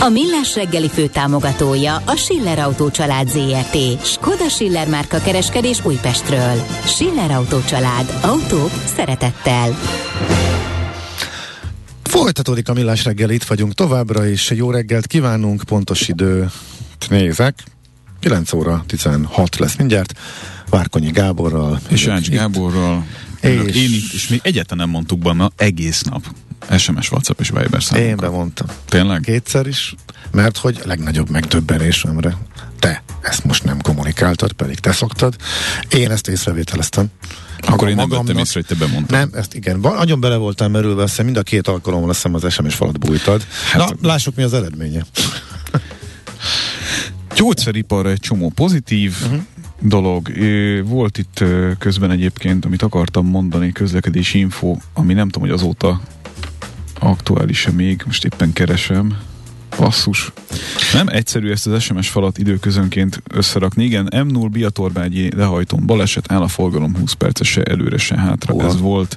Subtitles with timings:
[0.00, 4.04] A Millás reggeli főtámogatója a Schiller Autó család ZRT.
[4.04, 6.62] Skoda Schiller márka kereskedés Újpestről.
[6.84, 8.18] Schiller Autó család.
[8.22, 9.78] Autók szeretettel.
[12.02, 14.50] Folytatódik a Millás reggel, itt vagyunk továbbra is.
[14.50, 16.50] Jó reggelt kívánunk, pontos időt
[17.08, 17.62] nézek.
[18.20, 20.12] 9 óra 16 lesz mindjárt.
[20.70, 21.80] Várkonyi Gáborral.
[21.88, 23.06] És Ács Gáborral.
[23.40, 23.76] És...
[23.76, 26.22] Én itt, és még egyáltalán nem mondtuk benne egész nap.
[26.76, 28.10] SMS, WhatsApp és Viber számokkal.
[28.10, 28.66] Én bemondtam.
[28.88, 29.20] Tényleg?
[29.20, 29.94] Kétszer is,
[30.30, 32.36] mert hogy a legnagyobb megdöbbenésemre
[32.78, 35.36] te ezt most nem kommunikáltad, pedig te szoktad.
[35.88, 37.06] Én ezt észrevételeztem.
[37.60, 39.18] Akkor én nem vettem észre, hogy te bemondtad.
[39.18, 39.78] Nem, ezt igen.
[39.80, 43.46] Nagyon bele voltam merülve, azt mind a két alkalommal azt az SMS falat bújtad.
[43.70, 45.04] Hát, Na, lássuk mi az eredménye.
[47.34, 49.40] Gyógyszeriparra egy csomó pozitív, uh-huh
[49.80, 50.32] dolog.
[50.84, 51.44] Volt itt
[51.78, 56.00] közben egyébként, amit akartam mondani, közlekedési info, ami nem tudom, hogy azóta
[57.08, 59.16] aktuális-e még, most éppen keresem.
[59.76, 60.32] Passzus.
[60.92, 63.84] Nem egyszerű ezt az SMS falat időközönként összerakni.
[63.84, 68.52] Igen, M0 Biatorbágyi lehajtón baleset, áll a forgalom 20 perces se előre, se hátra.
[68.52, 68.66] Hova?
[68.66, 69.16] Ez volt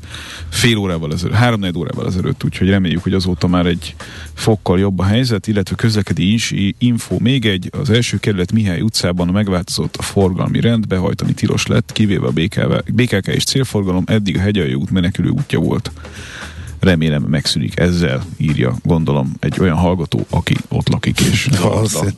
[0.49, 3.95] fél órával ezelőtt, három órával ezelőtt, úgyhogy reméljük, hogy azóta már egy
[4.33, 6.39] fokkal jobb a helyzet, illetve közlekedi
[6.77, 11.91] info még egy, az első kerület Mihály utcában megváltozott a forgalmi rend, behajtani tilos lett,
[11.91, 15.91] kivéve a BKK, BKK és célforgalom, eddig a hegyalja út menekülő útja volt
[16.81, 22.09] remélem megszűnik ezzel, írja gondolom egy olyan hallgató, aki ott lakik és valószínű,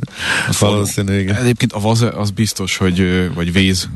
[0.59, 1.35] valószínű igen.
[1.35, 3.89] Egyébként a vaze az biztos, hogy vagy véz,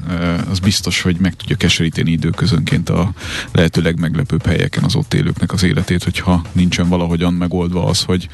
[0.50, 3.12] az biztos, hogy meg tudja keseríteni időközönként a
[3.52, 8.28] lehető legmeglepőbb helyeken az ott élőknek az életét, hogyha nincsen valahogyan megoldva az, hogy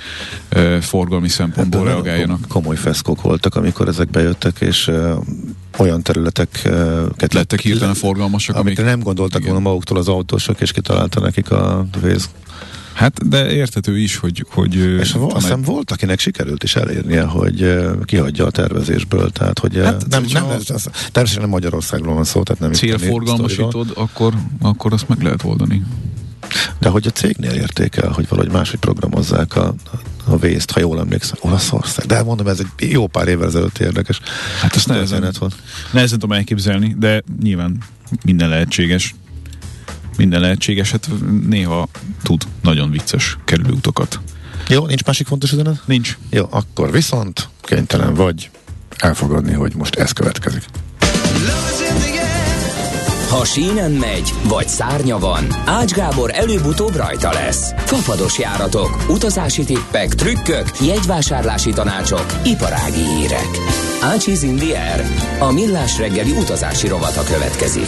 [0.81, 2.47] forgalmi szempontból hát, reagáljanak.
[2.47, 4.91] Komoly feszkok voltak, amikor ezek bejöttek, és
[5.77, 8.89] olyan területeket lettek hirtelen forgalmasak, amit amik...
[8.89, 9.53] nem gondoltak igen.
[9.53, 12.29] volna maguktól az autósok, és kitalálta nekik a vész.
[12.93, 14.45] Hát, de értető is, hogy...
[14.49, 19.77] hogy és azt hiszem volt, akinek sikerült is elérnie, hogy kihagyja a tervezésből, tehát hogy
[19.77, 24.93] hát, nem, nem, ez, ez, természetesen nem Magyarországról van szó, tehát nem célforgalmasítod, akkor, akkor
[24.93, 25.83] azt meg lehet oldani.
[26.79, 29.73] De hogy a cégnél érték el, hogy valahogy máshogy programozzák a,
[30.25, 32.05] a vészt, ha jól emlékszem, Olaszország.
[32.05, 34.19] De mondom, ez egy jó pár évvel ezelőtt érdekes.
[34.61, 35.55] Hát ezt nehezen, volt.
[35.91, 37.77] nehezen tudom elképzelni, de nyilván
[38.23, 39.15] minden lehetséges.
[40.17, 41.09] Minden lehetséges, hát
[41.47, 41.87] néha
[42.23, 44.19] tud nagyon vicces kerülőutokat.
[44.67, 45.81] Jó, nincs másik fontos üzenet?
[45.85, 46.17] Nincs.
[46.29, 48.49] Jó, akkor viszont kénytelen vagy
[48.97, 50.63] elfogadni, hogy most ez következik.
[53.33, 57.73] Ha sínen megy, vagy szárnya van, Ács Gábor előbb-utóbb rajta lesz.
[57.77, 63.47] Fafados járatok, utazási tippek, trükkök, jegyvásárlási tanácsok, iparági hírek.
[64.01, 65.05] Ácsiz in the air.
[65.39, 67.87] A millás reggeli utazási rovata következik.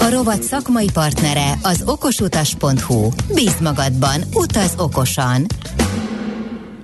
[0.00, 3.08] A rovat szakmai partnere az okosutas.hu.
[3.34, 5.46] Bíz magadban, utaz okosan!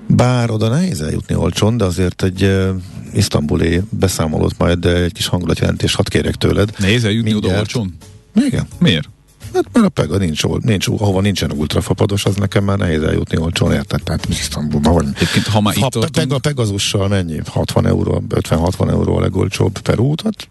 [0.07, 2.67] Bár oda nehéz eljutni olcsón, de azért egy
[3.16, 6.71] isztambuli beszámolót, majd egy kis hangulatjelentés hadd kérek tőled.
[6.78, 7.97] Nehéz eljutni oda olcsón?
[8.34, 8.66] Igen.
[8.78, 9.09] Miért?
[9.54, 13.72] Hát mert a Pega nincs, nincs, ahova nincsen ultrafapados, az nekem már nehéz eljutni olcsón,
[13.72, 14.03] érted?
[14.03, 15.06] Tehát Isztambulban vagy.
[15.15, 17.41] Egyébként, ha már ha itt Pega, Pegazussal mennyi?
[17.47, 20.48] 60 euró, 50-60 euró a legolcsóbb per út, hát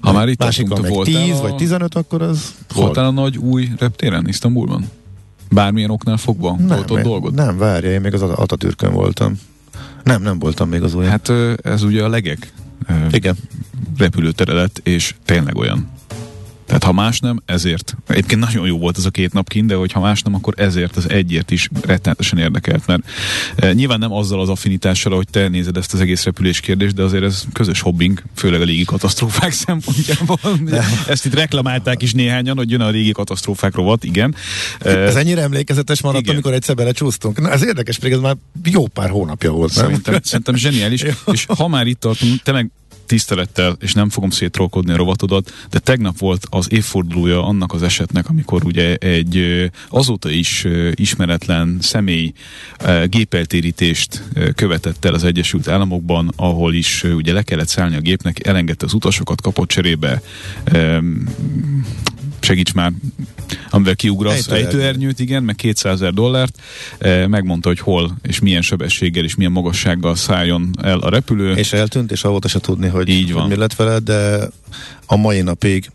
[0.00, 1.40] ha már itt van meg 10 a...
[1.40, 2.54] vagy 15, akkor az...
[2.74, 4.90] Voltál a nagy új reptéren Isztambulban?
[5.50, 6.56] Bármilyen oknál fogva?
[6.58, 7.34] Nem, volt ott dolgod?
[7.34, 9.38] Nem, várja, én még az Atatürkön voltam.
[10.02, 11.04] Nem, nem voltam még az új.
[11.04, 12.52] Hát ez ugye a legek
[13.10, 13.36] Igen.
[13.98, 15.90] repülőtere lett, és tényleg olyan.
[16.72, 17.96] Tehát ha más nem, ezért.
[18.06, 20.54] Egyébként nagyon jó volt ez a két nap kint, de hogy ha más nem, akkor
[20.56, 23.02] ezért, az egyért is rettenetesen érdekelt, mert
[23.56, 27.02] e, nyilván nem azzal az affinitással, hogy te nézed ezt az egész repülés kérdést, de
[27.02, 30.38] azért ez közös hobbing, főleg a légi katasztrófák szempontjából.
[31.06, 34.34] Ezt itt reklamálták is néhányan, hogy jön a régi katasztrófák rovat, igen.
[34.78, 36.34] Ez ennyire emlékezetes maradt, igen.
[36.34, 37.40] amikor egyszer belecsúsztunk.
[37.40, 39.84] Na, ez érdekes, pedig ez már jó pár hónapja volt, nem?
[39.84, 42.70] Szerintem, szerintem zseniális, és ha már itt tartunk, tényleg
[43.12, 48.28] tisztelettel, és nem fogom szétrolkodni a rovatodat, de tegnap volt az évfordulója annak az esetnek,
[48.28, 52.32] amikor ugye egy azóta is ismeretlen személy
[53.04, 54.22] gépeltérítést
[54.54, 58.92] követett el az Egyesült Államokban, ahol is ugye le kellett szállni a gépnek, elengedte az
[58.92, 60.22] utasokat, kapott cserébe
[62.52, 62.92] segíts már,
[63.70, 65.18] amivel kiugrasz Ejtőernyőt.
[65.18, 66.60] igen, meg 200 ezer dollárt,
[66.98, 71.54] eh, megmondta, hogy hol és milyen sebességgel és milyen magassággal szálljon el a repülő.
[71.54, 73.42] És eltűnt, és avóta se tudni, hogy, Így van.
[73.42, 74.48] hogy mi lett vele, de
[75.06, 75.90] a mai napig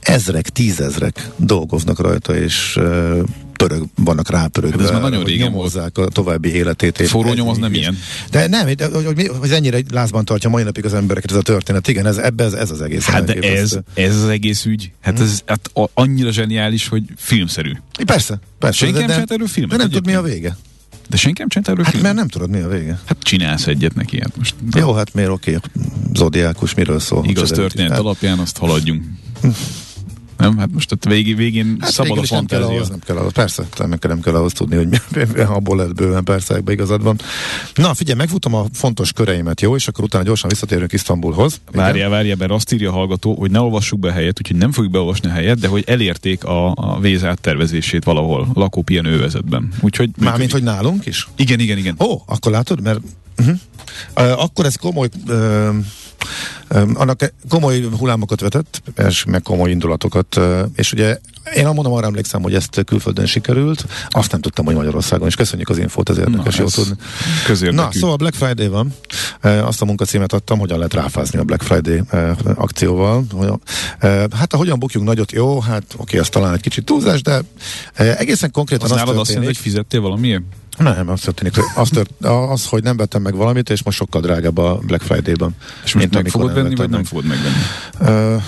[0.00, 3.18] ezrek, tízezrek dolgoznak rajta, és uh,
[3.58, 4.76] pörög, vannak rápörögve.
[4.76, 7.08] Hát ez már nagyon régen nyomozzák a további életét.
[7.08, 7.98] Forró nyom az nem ilyen.
[8.30, 11.42] De nem, de, hogy, hogy, hogy ennyire lázban tartja mai napig az embereket ez a
[11.42, 11.88] történet.
[11.88, 13.04] Igen, ez, ebbe ez, ez az egész.
[13.04, 17.72] Hát de ez, ez az egész ügy, hát ez hát annyira zseniális, hogy filmszerű.
[18.06, 18.78] Persze, persze.
[18.78, 20.56] Senki de, nem de, csinált erről de filmet nem tudod, mi a vége.
[21.08, 22.14] De senki nem csinált erről Hát filmet?
[22.14, 23.00] mert nem tudod, mi a vége.
[23.04, 25.58] Hát csinálsz egyet neki, hát most Jó, hát miért oké,
[26.14, 27.24] Zodiákus miről szól?
[27.28, 29.04] igaz történet Hát- alapján azt haladjunk.
[30.38, 32.76] Nem, hát most ott végén, végén Hát szabad a is nem kell fantázia.
[32.76, 33.32] ahhoz, nem kell ahhoz.
[33.32, 34.98] Persze, nem kell, nem kell ahhoz tudni, hogy mi,
[35.42, 37.20] abból lehet bőven, persze, ebbe igazad van.
[37.74, 39.74] Na, figyelj, megfutom a fontos köreimet, jó?
[39.74, 41.60] És akkor utána gyorsan visszatérünk Isztambulhoz.
[41.70, 41.82] Igen?
[41.82, 44.92] Várjál, várjál, mert azt írja a hallgató, hogy ne olvassuk be helyet, úgyhogy nem fogjuk
[44.92, 49.72] beolvasni a helyet, de hogy elérték a, a víz áttervezését valahol, lakópihenővezetben.
[49.80, 51.28] Úgyhogy Mármint, hogy nálunk is?
[51.36, 51.94] Igen, igen, igen.
[51.98, 53.00] Ó, akkor látod, mert
[53.38, 53.56] uh-huh.
[54.16, 55.68] uh, akkor ez komoly uh,
[56.68, 60.40] annak komoly hullámokat vetett, és meg komoly indulatokat,
[60.74, 61.18] és ugye
[61.56, 65.68] én mondom, arra emlékszem, hogy ezt külföldön sikerült, azt nem tudtam, hogy Magyarországon, és köszönjük
[65.68, 66.94] az infót, ez érdekes, Na, jó ez tudni.
[67.46, 67.82] közérdekű.
[67.82, 68.94] Na, szóval Black Friday van.
[69.40, 73.24] E, Azt a munkacímet adtam, hogyan lehet ráfázni a Black Friday e, akcióval.
[73.98, 77.40] E, Hát, hogyan bukjunk nagyot, jó, hát oké, az talán egy kicsit túlzás, de
[77.94, 79.56] egészen konkrétan Az az, nálad azt jelenti, történik.
[79.56, 80.42] hogy fizettél valamiért?
[80.78, 84.20] Nem, azt történik, hogy az, tört, az, hogy nem vettem meg valamit, és most sokkal
[84.20, 85.54] drágább a Black Friday-ban.
[85.84, 87.56] És most meg amikor fogod nem venni, vagy nem fogod megvenni?
[87.98, 88.42] meg.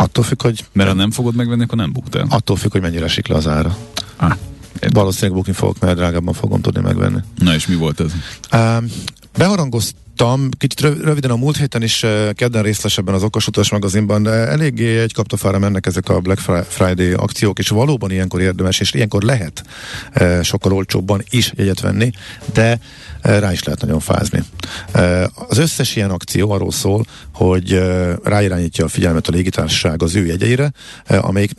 [0.00, 2.26] Attól függ, hogy Mert ha nem fogod megvenni, akkor nem buktál.
[2.28, 3.76] attól függ, hogy mennyire esik le az ára.
[4.16, 4.32] Ah,
[4.92, 7.18] Valószínűleg bukni fogok, mert drágábban fogom tudni megvenni.
[7.38, 8.12] na és mi volt ez?
[8.60, 8.86] Um,
[9.36, 14.22] beharangoztam, kicsit röv- röviden a múlt héten is uh, kedden részletesebben az Okos Utas magazinban,
[14.22, 18.80] de eléggé egy kaptafára mennek ezek a Black Fri- Friday akciók, és valóban ilyenkor érdemes,
[18.80, 19.62] és ilyenkor lehet
[20.20, 22.10] uh, sokkal olcsóbban is jegyet venni,
[22.52, 22.78] de
[23.22, 24.42] rá is lehet nagyon fázni.
[24.94, 27.04] Uh, az összes ilyen akció arról szól,
[27.34, 30.72] hogy uh, ráirányítja a figyelmet a légitársaság az ő jegyeire,
[31.06, 31.50] amelyik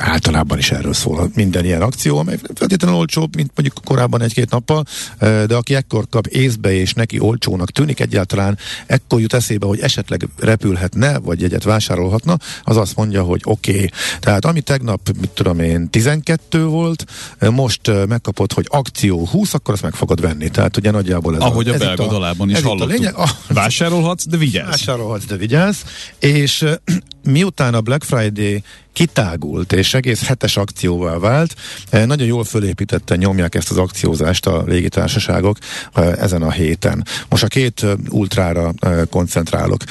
[0.00, 4.84] általában is erről szól minden ilyen akció, amely feltétlenül olcsóbb, mint mondjuk korábban egy-két nappal,
[5.18, 10.28] de aki ekkor kap észbe és neki olcsónak tűnik egyáltalán, ekkor jut eszébe, hogy esetleg
[10.38, 13.74] repülhetne, vagy jegyet vásárolhatna, az azt mondja, hogy oké.
[13.74, 13.90] Okay.
[14.20, 17.04] Tehát ami tegnap, mit tudom én, 12 volt,
[17.50, 20.48] most megkapod, hogy akció 20, akkor azt meg fogod venni.
[20.50, 22.98] Tehát ugye nagyjából ez Ahogy a, ez itt belga dalában is ez itt a hallottuk.
[22.98, 23.14] lényeg.
[23.16, 24.68] Ah, Vásárolhatsz, de vigyázz.
[24.68, 25.78] Vásárolhatsz, de vigyázz.
[26.18, 26.64] És
[27.22, 31.54] miután a Black Friday kitágult, és egész hetes akcióvá vált,
[31.90, 35.58] eh, nagyon jól fölépítetten nyomják ezt az akciózást a légitársaságok
[35.92, 37.04] eh, ezen a héten.
[37.28, 38.72] Most a két eh, ultrára
[39.10, 39.84] koncentrálok.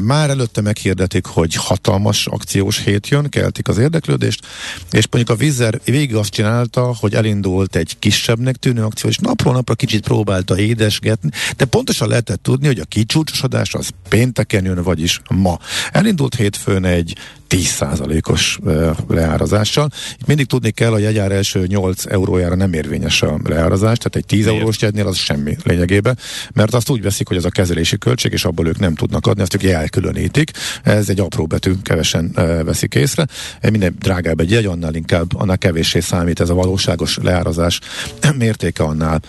[0.00, 4.46] Már előtte meghirdetik, hogy hatalmas akciós hét jön, keltik az érdeklődést,
[4.90, 9.54] és mondjuk a Vizer végig azt csinálta, hogy elindult egy kisebbnek tűnő akció, és napról
[9.54, 15.20] napra kicsit próbálta édesgetni, de pontosan lehetett tudni, hogy a kicsúcsosodás az pénteken jön, vagyis
[15.28, 15.58] ma.
[15.92, 17.16] Elindult hétfőn egy
[17.48, 19.90] 10%-os ö, leárazással.
[20.20, 24.26] Itt mindig tudni kell, a jegyár első 8 eurójára nem érvényes a leárazás, tehát egy
[24.26, 24.60] 10 Miért?
[24.60, 26.18] eurós jegynél az semmi lényegében,
[26.52, 29.42] mert azt úgy veszik, hogy ez a kezelési költség, és abból ők nem tudnak adni,
[29.42, 30.50] azt ők elkülönítik.
[30.82, 32.30] Ez egy apró betű, kevesen
[32.64, 33.26] veszik észre.
[33.70, 37.80] Minden drágább egy jegy, annál inkább, annál kevéssé számít ez a valóságos leárazás
[38.38, 39.22] mértéke annál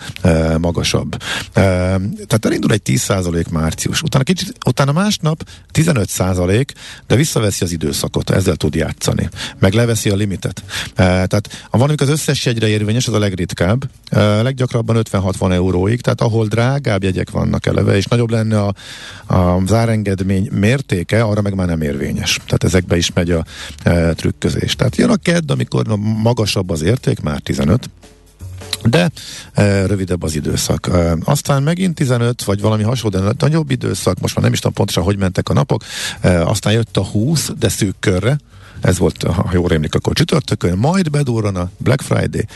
[0.58, 1.16] magasabb.
[1.52, 6.66] Tehát elindul egy 10% március, utána, kicsit, utána másnap 15%,
[7.06, 7.72] de visszaveszi az
[8.08, 9.28] időszakot, ezzel tud játszani.
[9.58, 10.62] Meg leveszi a limitet.
[10.94, 13.84] E, tehát van, amikor az összes jegyre érvényes, az a legritkább.
[14.08, 18.74] E, leggyakrabban 50-60 euróig, tehát ahol drágább jegyek vannak eleve, és nagyobb lenne a,
[19.34, 22.34] a zárengedmény mértéke, arra meg már nem érvényes.
[22.46, 23.44] Tehát ezekbe is megy a
[23.82, 24.74] e, trükközés.
[24.76, 25.86] Tehát jön a kedd, amikor
[26.22, 27.90] magasabb az érték, már 15,
[28.82, 29.10] de
[29.52, 30.88] e, rövidebb az időszak.
[30.92, 34.74] E, aztán megint 15, vagy valami hasonló, de nagyobb időszak, most már nem is tudom
[34.74, 35.84] pontosan, hogy mentek a napok,
[36.20, 38.38] e, aztán jött a 20, de szűk körre,
[38.80, 42.46] ez volt, ha jól rémlik, akkor csütörtökön, majd bedurran a Black Friday,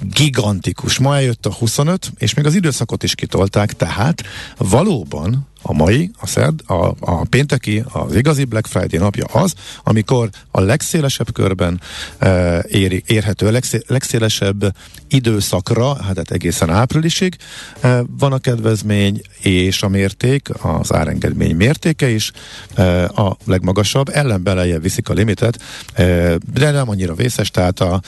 [0.00, 0.98] gigantikus.
[0.98, 4.22] Ma eljött a 25, és még az időszakot is kitolták, tehát
[4.56, 10.28] valóban a mai, a szerd, a, a pénteki, az igazi Black Friday napja az, amikor
[10.50, 11.80] a legszélesebb körben
[12.18, 14.74] e, éri, érhető, a legszé, legszélesebb
[15.08, 17.36] időszakra, hát, hát egészen áprilisig
[17.80, 22.32] e, van a kedvezmény, és a mérték, az árengedmény mértéke is
[22.74, 25.60] e, a legmagasabb, ellenben lejjebb viszik a limitet,
[25.92, 26.04] e,
[26.52, 28.00] de nem annyira vészes, tehát a,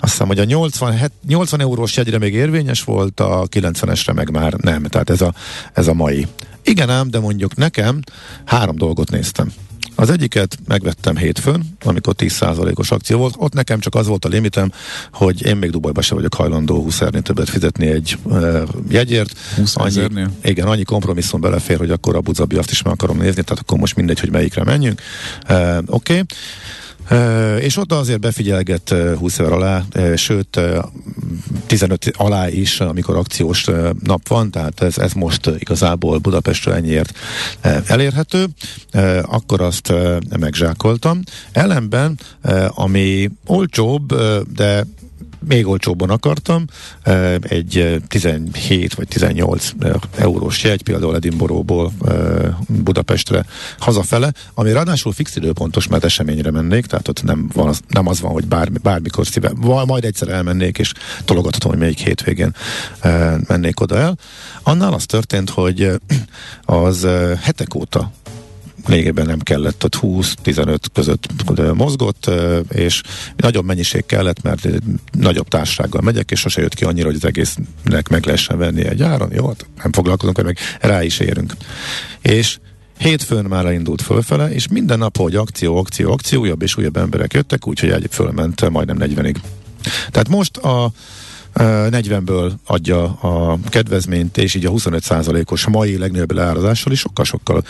[0.00, 4.52] azt hiszem, hogy a 80, 80 eurós jegyre még érvényes volt, a 90-esre meg már
[4.52, 5.34] nem, tehát ez a,
[5.72, 6.26] ez a mai.
[6.66, 8.00] Igen ám, de mondjuk nekem
[8.44, 9.52] három dolgot néztem.
[9.98, 13.34] Az egyiket megvettem hétfőn, amikor 10%-os akció volt.
[13.36, 14.72] Ott nekem csak az volt a limitem,
[15.12, 19.38] hogy én még Dubajba se vagyok hajlandó 20 többet fizetni egy uh, jegyért.
[19.56, 23.42] 20 annyi, Igen, annyi kompromisszum belefér, hogy akkor a Buzabi azt is meg akarom nézni,
[23.42, 25.00] tehát akkor most mindegy, hogy melyikre menjünk.
[25.48, 26.12] Uh, Oké.
[26.12, 26.22] Okay.
[27.60, 29.82] És ott azért befigyelget uh, 20 ezer alá,
[30.14, 30.84] sőt uh,
[31.66, 33.64] 15 alá is, amikor akciós
[34.02, 37.18] nap van, tehát ez, ez most igazából Budapestről ennyiért
[37.86, 38.46] elérhető,
[39.22, 39.92] akkor azt
[40.38, 41.20] megzsákoltam.
[41.52, 42.18] Ellenben,
[42.68, 44.14] ami olcsóbb,
[44.54, 44.86] de
[45.48, 46.64] még olcsóbban akartam,
[47.40, 49.70] egy 17 vagy 18
[50.16, 51.92] eurós jegy, például Edinboróból
[52.68, 53.44] Budapestre
[53.78, 58.20] hazafele, ami ráadásul fix időpontos, mert eseményre mennék, tehát ott nem, van az, nem az
[58.20, 59.52] van, hogy bármi, bármikor szíve,
[59.86, 60.92] majd egyszer elmennék, és
[61.24, 62.54] tologathatom, hogy melyik hétvégén
[63.46, 64.18] mennék oda el.
[64.62, 65.90] Annál az történt, hogy
[66.64, 67.06] az
[67.40, 68.12] hetek óta
[68.86, 71.26] lényegében nem kellett, ott 20-15 között
[71.74, 72.30] mozgott,
[72.68, 73.02] és
[73.36, 74.68] nagyobb mennyiség kellett, mert
[75.12, 79.02] nagyobb társasággal megyek, és sose jött ki annyira, hogy az egésznek meg lehessen venni egy
[79.02, 79.32] áron.
[79.32, 81.52] Jó, hát nem foglalkozunk, meg rá is érünk.
[82.22, 82.58] És
[82.98, 87.32] Hétfőn már elindult fölfele, és minden nap, hogy akció, akció, akció, újabb és újabb emberek
[87.32, 89.36] jöttek, úgyhogy egy fölment majdnem 40-ig.
[90.10, 90.90] Tehát most a
[91.58, 97.62] 40-ből adja a kedvezményt, és így a 25%-os mai legnagyobb leárazással is sokkal-sokkal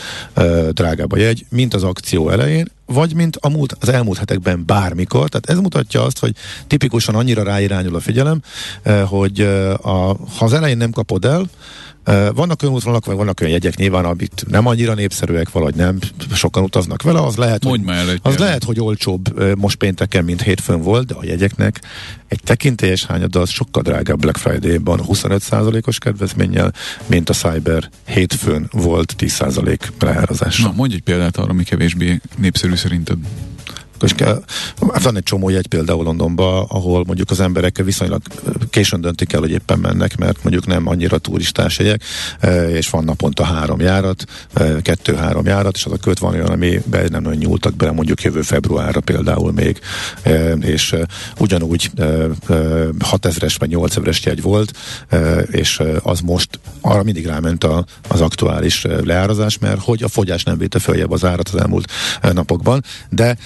[0.70, 5.28] drágább a jegy, mint az akció elején, vagy mint a múlt, az elmúlt hetekben bármikor.
[5.28, 6.34] Tehát ez mutatja azt, hogy
[6.66, 8.42] tipikusan annyira ráirányul a figyelem,
[9.04, 9.40] hogy
[9.82, 11.46] a, ha az elején nem kapod el,
[12.34, 15.98] vannak olyan útvonalak, vagy vannak olyan jegyek nyilván, amit nem annyira népszerűek, vagy nem
[16.34, 20.42] sokan utaznak vele, az lehet, Mondj hogy, el, az lehet, hogy olcsóbb most pénteken, mint
[20.42, 21.80] hétfőn volt, de a jegyeknek
[22.28, 26.72] egy tekintélyes hányada az sokkal drágább Black Friday-ban 25%-os kedvezménnyel,
[27.06, 30.60] mint a Cyber hétfőn volt 10% leárazás.
[30.60, 33.16] Na, mondj egy példát arra, ami kevésbé népszerű szerinted.
[33.98, 34.42] Kell,
[34.78, 38.22] van egy csomó jegy például Londonban, ahol mondjuk az emberek viszonylag
[38.70, 42.02] későn döntik el, hogy éppen mennek, mert mondjuk nem annyira turistás jegyek,
[42.68, 44.24] és van naponta három járat,
[44.82, 48.22] kettő-három járat, és az a köt van olyan, ami be nem nagyon nyúltak bele mondjuk
[48.22, 49.80] jövő februárra például még,
[50.60, 50.94] és
[51.38, 51.90] ugyanúgy
[53.10, 54.72] 6000-es vagy 8000-es jegy volt,
[55.50, 60.58] és az most arra mindig ráment a, az aktuális leárazás, mert hogy a fogyás nem
[60.58, 61.92] véte följebb az árat az elmúlt
[62.32, 63.36] napokban, de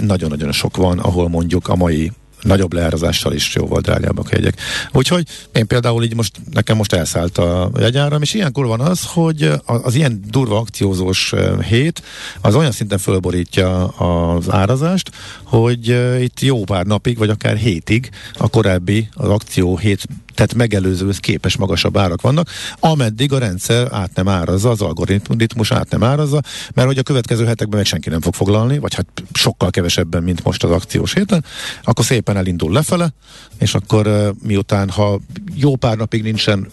[0.00, 4.60] nagyon-nagyon sok van, ahol mondjuk a mai nagyobb leárazással is jóval drágábbak a jegyek.
[4.92, 9.52] Úgyhogy én például így most, nekem most elszállt a jegyáram, és ilyenkor van az, hogy
[9.64, 11.34] az ilyen durva akciózós
[11.68, 12.02] hét
[12.40, 15.10] az olyan szinten fölborítja az árazást,
[15.42, 15.88] hogy
[16.20, 20.06] itt jó pár napig, vagy akár hétig a korábbi az akció hét
[20.40, 25.90] tehát megelőzőhöz képes magasabb árak vannak, ameddig a rendszer át nem árazza, az algoritmus át
[25.90, 26.40] nem árazza,
[26.74, 30.44] mert hogy a következő hetekben meg senki nem fog foglalni, vagy hát sokkal kevesebben, mint
[30.44, 31.44] most az akciós héten,
[31.82, 33.12] akkor szépen elindul lefele,
[33.58, 35.20] és akkor miután, ha
[35.54, 36.68] jó pár napig nincsen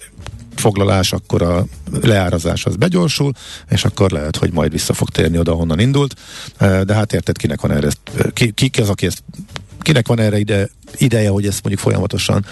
[0.55, 1.65] foglalás, akkor a
[2.01, 3.31] leárazás az begyorsul,
[3.69, 6.15] és akkor lehet, hogy majd vissza fog térni oda, honnan indult.
[6.59, 7.89] De hát érted, kinek van erre,
[8.33, 9.23] ki, ki az, aki ezt
[9.87, 12.45] kinek van erre ide, ideje, hogy ezt mondjuk folyamatosan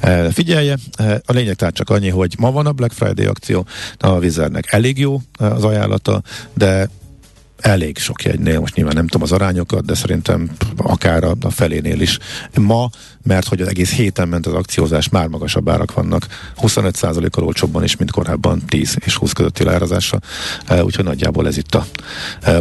[0.00, 0.76] e, figyelje.
[0.96, 3.66] E, a lényeg tehát csak annyi, hogy ma van a Black Friday akció,
[3.98, 6.22] a Wizardnek elég jó az ajánlata,
[6.54, 6.88] de
[7.58, 12.18] elég sok jegynél, most nyilván nem tudom az arányokat, de szerintem akár a, felénél is.
[12.60, 12.90] Ma,
[13.22, 16.26] mert hogy az egész héten ment az akciózás, már magasabb árak vannak,
[16.62, 20.20] 25%-kal olcsóbban is, mint korábban 10 és 20 közötti leárazása,
[20.82, 21.86] úgyhogy nagyjából ez itt a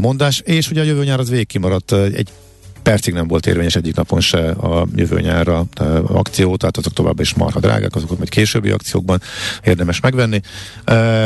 [0.02, 2.30] mondás, és ugye a jövő nyár az végig kimaradt egy
[2.84, 5.66] percig nem volt érvényes egyik napon se a jövő nyárra
[6.04, 9.22] akció, tehát azok tovább is marha drágák, azokat majd későbbi akciókban
[9.64, 10.42] érdemes megvenni.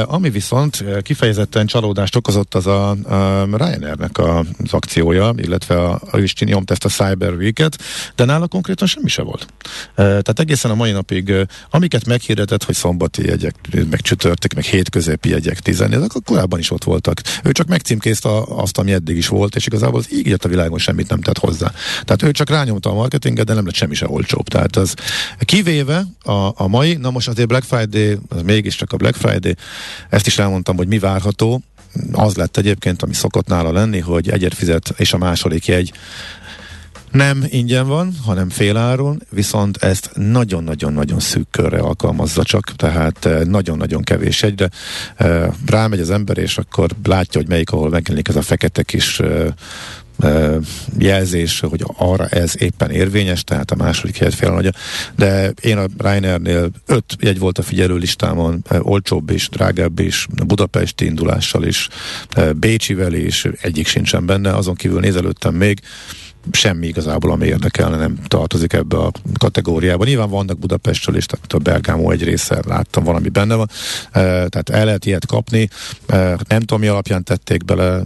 [0.03, 6.33] Ami viszont kifejezetten csalódást okozott az a, a Ryanairnek az akciója, illetve a, a is
[6.33, 7.77] nyomta ezt a Cyber Week-et,
[8.15, 9.47] de nála konkrétan semmi se volt.
[9.95, 11.33] Tehát egészen a mai napig,
[11.69, 13.55] amiket meghirdetett, hogy szombati jegyek,
[13.89, 17.21] meg csütörtök, meg hétközepi jegyek tizenni, ezek korábban is ott voltak.
[17.43, 21.09] Ő csak megcímkézte azt, ami eddig is volt, és igazából az így a világon semmit
[21.09, 21.71] nem tett hozzá.
[22.03, 24.47] Tehát ő csak rányomta a marketinget, de nem lett semmi se olcsóbb.
[24.47, 24.93] Tehát az
[25.39, 29.55] kivéve a, a mai, na most azért Black Friday, az mégiscsak a Black Friday,
[30.09, 31.61] ezt is elmondtam, hogy mi várható,
[32.11, 35.91] az lett egyébként, ami szokott nála lenni, hogy egyet fizet, és a második jegy
[37.15, 44.43] Nem ingyen van, hanem féláron, viszont ezt nagyon-nagyon-nagyon szűk körre alkalmazza csak, tehát nagyon-nagyon kevés
[44.43, 44.69] egyre.
[45.65, 49.21] Rámegy az ember, és akkor látja, hogy melyik, ahol megjelenik ez a fekete kis
[50.97, 54.71] jelzés, hogy arra ez éppen érvényes, tehát a második helyet fél
[55.15, 61.05] de én a Reinernél öt jegy volt a figyelő listámon, olcsóbb is, drágább is, budapesti
[61.05, 61.87] indulással is,
[62.55, 65.81] Bécsivel is, egyik sincsen benne, azon kívül nézelődtem még,
[66.51, 70.05] semmi igazából, ami érdekelne, nem tartozik ebbe a kategóriába.
[70.05, 73.69] Nyilván vannak Budapestről is, tehát a Bergámó egy része láttam, valami benne van,
[74.11, 75.69] tehát el lehet ilyet kapni,
[76.47, 78.03] nem tudom, mi alapján tették bele,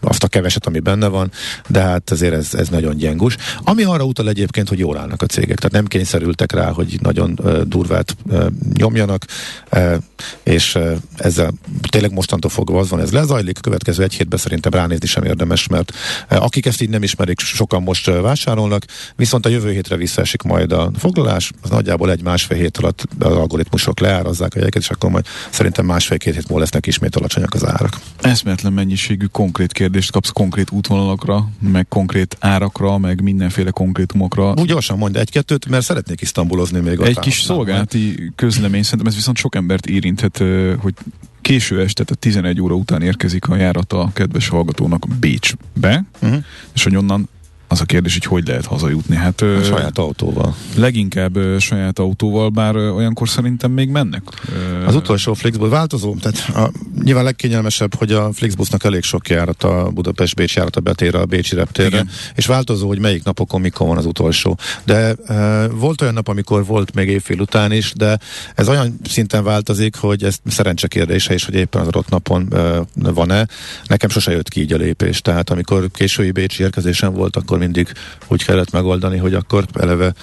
[0.00, 1.30] azt keveset, ami benne van,
[1.68, 3.36] de hát azért ez, ez nagyon gyengus.
[3.64, 7.38] Ami arra utal egyébként, hogy jól állnak a cégek, tehát nem kényszerültek rá, hogy nagyon
[7.42, 9.24] uh, durvát uh, nyomjanak,
[9.72, 9.94] uh,
[10.42, 11.52] és uh, ezzel
[11.88, 15.66] tényleg mostantól fogva az van, ez lezajlik, a következő egy hétben szerintem ránézni sem érdemes,
[15.66, 15.92] mert
[16.30, 18.84] uh, akik ezt így nem ismerik, sokan most uh, vásárolnak,
[19.16, 23.32] viszont a jövő hétre visszaesik majd a foglalás, az nagyjából egy másfél hét alatt az
[23.32, 27.66] algoritmusok leárazzák a jegyeket, és akkor majd szerintem másfél-két hét múlva lesznek ismét alacsonyak az
[27.66, 28.00] árak.
[28.20, 34.54] Eszméletlen mennyiségű konkrét kérdést kapsz konkrét útvonalakra, meg konkrét árakra, meg mindenféle konkrétumokra.
[34.56, 37.00] Úgy gyorsan mondj egy-kettőt, mert szeretnék isztambulozni még.
[37.00, 40.42] Egy kis szolgálati közlemény, szerintem ez viszont sok embert érinthet,
[40.78, 40.94] hogy
[41.40, 46.44] késő este, tehát 11 óra után érkezik a járat a kedves hallgatónak Bécsbe, uh-huh.
[46.72, 47.28] és hogy onnan
[47.70, 49.16] az a kérdés, hogy hogy lehet hazajutni.
[49.16, 50.56] Hát, a saját autóval.
[50.76, 54.22] Leginkább ö, saját autóval, bár ö, olyankor szerintem még mennek.
[54.48, 56.70] Ö, az utolsó Flixbus változó, tehát a,
[57.02, 61.88] nyilván legkényelmesebb, hogy a Flixbusnak elég sok járat a Budapest-Bécs a betér a Bécsi reptérre,
[61.88, 62.08] Igen.
[62.34, 64.58] és változó, hogy melyik napokon mikor van az utolsó.
[64.84, 68.18] De ö, volt olyan nap, amikor volt még évfél után is, de
[68.54, 72.80] ez olyan szinten változik, hogy ez szerencse kérdése is, hogy éppen az adott napon ö,
[72.94, 73.46] van-e.
[73.86, 77.92] Nekem sose jött ki így a lépés, tehát amikor késői Bécsi érkezésem volt, akkor mindig
[78.28, 80.14] úgy kellett megoldani, hogy akkor eleve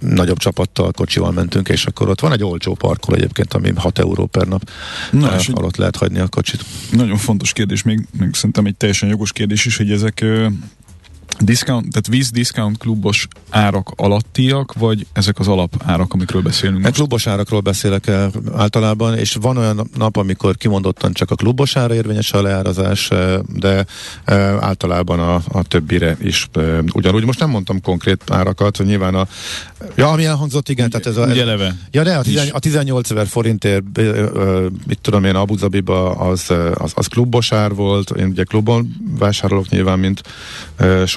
[0.00, 4.26] nagyobb csapattal, kocsival mentünk, és akkor ott van egy olcsó parkol egyébként, ami 6 euró
[4.26, 4.70] per nap
[5.10, 6.64] Na, és alatt lehet hagyni a kocsit.
[6.90, 10.24] Nagyon fontos kérdés, még, még szerintem egy teljesen jogos kérdés is, hogy ezek
[11.40, 16.94] Discount, tehát víz discount klubos árak alattiak, vagy ezek az alap árak, amikről beszélünk most?
[16.94, 21.94] klubos árakról beszélek el általában, és van olyan nap, amikor kimondottan csak a klubos ára
[21.94, 23.86] érvényes a leárazás, eh, de
[24.24, 27.24] eh, általában a, a többire is eh, ugyanúgy.
[27.24, 29.26] Most nem mondtam konkrét árakat, hogy nyilván a
[29.94, 31.26] Ja, ami elhangzott, igen, tehát ez a...
[31.26, 31.76] Ugye eleve.
[31.90, 33.84] Ja, de a, tizen, a 18 ezer forintért,
[34.86, 39.68] mit tudom én, Abu Dhabiba az, az, az klubos ár volt, én ugye klubon vásárolok
[39.68, 40.22] nyilván, mint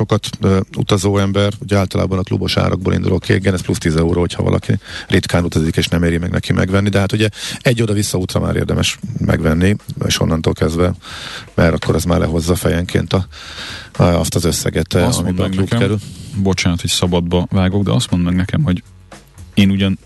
[0.10, 4.19] sokat utazó ember, ugye általában a klubos árakból indulok ki, igen, ez plusz 10 euró,
[4.19, 4.74] hogyha valaki
[5.08, 7.30] ritkán utazik és nem éri meg neki megvenni, de hát ugye
[7.62, 10.93] egy oda-vissza útra már érdemes megvenni, és onnantól kezdve,
[11.54, 13.28] mert akkor az már lehozza fejenként a,
[13.98, 16.00] a, azt az összeget, azt amiben a klub nekem, kerül.
[16.36, 18.84] Bocsánat, hogy szabadba vágok, de azt mondd meg nekem, hogy
[19.54, 20.00] én ugyan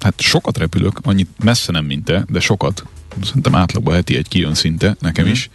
[0.00, 2.84] hát sokat repülök, annyit messze nem, mint te, de sokat.
[3.24, 5.30] Szerintem átlagban heti egy kijön szinte, nekem mm.
[5.30, 5.50] is.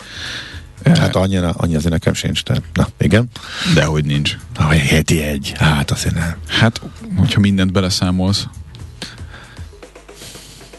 [0.84, 3.30] Hát annyi, annyi azért nekem sincs, de na, igen.
[3.74, 4.38] De hogy nincs.
[4.58, 6.36] Na, heti egy, hát azért nem.
[6.48, 6.82] Hát,
[7.18, 8.48] hogyha mindent beleszámolsz.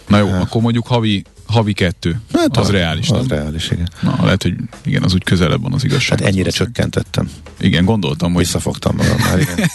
[0.08, 0.42] Na jó, hát.
[0.42, 2.20] akkor mondjuk havi havi kettő.
[2.32, 3.08] Hát az, az reális.
[3.08, 3.38] Az nem?
[3.38, 3.88] reális, igen.
[4.00, 6.18] Na, lehet, hogy igen, az úgy közelebb van az igazság.
[6.18, 7.30] Hát ennyire csökkentettem.
[7.60, 8.42] Igen, gondoltam, hogy...
[8.42, 9.70] Visszafogtam magam már, igen.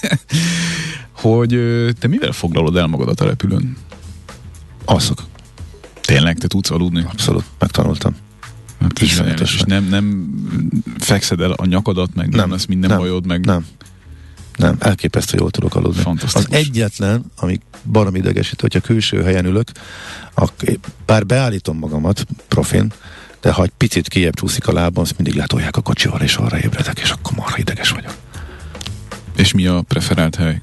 [1.23, 1.49] hogy
[1.99, 3.77] te mivel foglalod el magadat a repülőn?
[4.85, 5.23] Alszok.
[6.01, 7.05] Tényleg, te tudsz aludni?
[7.07, 8.15] Abszolút, megtanultam.
[8.81, 8.99] Hát,
[9.39, 10.33] és nem, nem
[10.97, 13.45] fekszed el a nyakadat, meg nem, nem lesz minden nem, bajod, meg...
[13.45, 13.65] Nem,
[14.55, 16.03] nem, elképesztő jól tudok aludni.
[16.33, 17.59] Az egyetlen, ami
[17.91, 19.71] barom idegesít, hogyha külső helyen ülök,
[20.33, 22.93] ak- bár beállítom magamat profin,
[23.41, 26.59] de ha egy picit kijebb csúszik a lábam, azt mindig letolják a kocsival, és arra
[26.59, 28.15] ébredek, és akkor marha ideges vagyok.
[29.35, 30.61] És mi a preferált hely?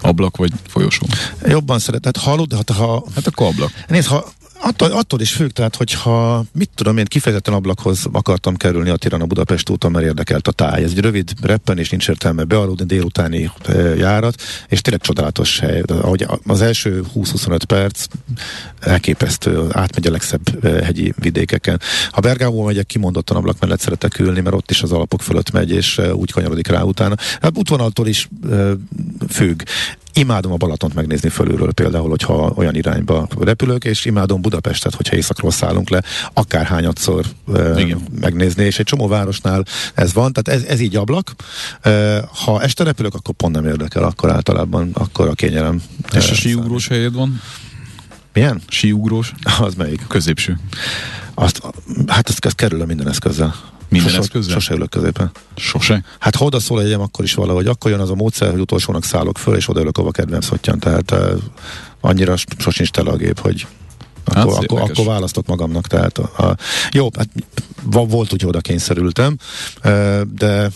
[0.00, 1.06] Ablak vagy folyosó?
[1.46, 3.04] Jobban szeretett, hallod, hát ha...
[3.14, 3.72] Hát akkor ablak.
[3.88, 8.90] Nézd, ha Attól, attól is függ, tehát hogyha, mit tudom én, kifejezetten ablakhoz akartam kerülni
[8.90, 10.82] a Tirana Budapest úton, mert érdekelt a táj.
[10.82, 13.50] Ez egy rövid reppen, és nincs értelme bealudni délutáni
[13.96, 15.82] járat, és tényleg csodálatos hely.
[15.86, 18.06] Ahogy az első 20-25 perc
[18.80, 21.80] elképesztő, átmegy a legszebb hegyi vidékeken.
[22.10, 25.70] Ha Bergámból megyek, kimondottan ablak mellett szeretek ülni, mert ott is az alapok fölött megy,
[25.70, 27.14] és úgy kanyarodik rá utána.
[27.40, 28.28] Hát útvonaltól is
[29.28, 29.62] függ.
[30.12, 35.50] Imádom a Balatont megnézni fölülről például, hogyha olyan irányba repülök, és imádom Budapestet, hogyha északról
[35.50, 40.96] szállunk le, akárhányadszor uh, megnézni, és egy csomó városnál ez van, tehát ez, ez így
[40.96, 41.34] ablak.
[41.84, 45.82] Uh, ha este repülök, akkor pont nem érdekel, akkor általában akkor a kényelem.
[46.12, 47.40] És a síugrós helyed van?
[48.32, 48.62] Milyen?
[48.68, 49.32] Síugrós?
[49.66, 50.04] Az melyik?
[50.08, 50.58] Középső.
[51.34, 51.62] Azt,
[52.06, 53.54] hát ezt, ezt kerülöm minden eszközzel.
[53.90, 54.52] Minden sose, eszközzel?
[54.52, 55.30] Sose ülök középen.
[55.56, 56.04] Sose?
[56.18, 57.66] Hát ha oda szól egyem, akkor is valahogy.
[57.66, 60.78] Akkor jön az a módszer, hogy utolsónak szállok föl, és oda ülök, ahova kedvem szottyan.
[60.78, 61.32] Tehát uh,
[62.00, 63.66] annyira sosincs tele a gép, hogy
[64.34, 65.86] Hát, akkor, akkor, akkor választok magamnak.
[65.86, 66.56] Tehát a, a,
[66.92, 67.28] jó, hát
[67.84, 69.36] volt hogy oda kényszerültem,
[70.34, 70.70] de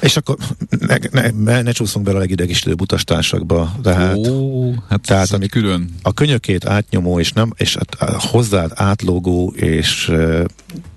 [0.00, 0.36] és akkor
[0.68, 3.74] ne, ne, ne, ne csúszunk bele a legidegesítőbb utastársakba.
[3.82, 5.94] Tehát, Ó, hát tehát ami külön.
[6.02, 7.76] A könyökét átnyomó, és nem, és
[8.16, 10.12] hozzád átlógó, és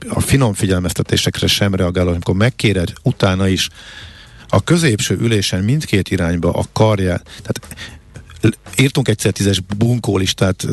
[0.09, 3.69] a finom figyelmeztetésekre sem reagáló, amikor megkéred utána is
[4.49, 7.77] a középső ülésen mindkét irányba a karját, tehát
[8.77, 10.67] írtunk egyszer tízes bunkólistát,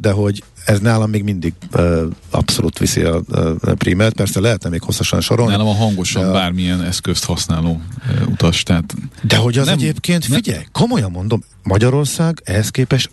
[0.00, 3.20] de hogy ez nálam még mindig uh, abszolút viszi a,
[3.60, 5.52] a primert, persze lehetne még hosszasan sorolni.
[5.52, 7.80] Nálam a hangosan de bármilyen eszközt használó
[8.20, 8.94] uh, utas, tehát...
[9.22, 10.68] De hogy az nem, egyébként, figyelj, nem.
[10.72, 13.10] komolyan mondom, Magyarország ehhez képest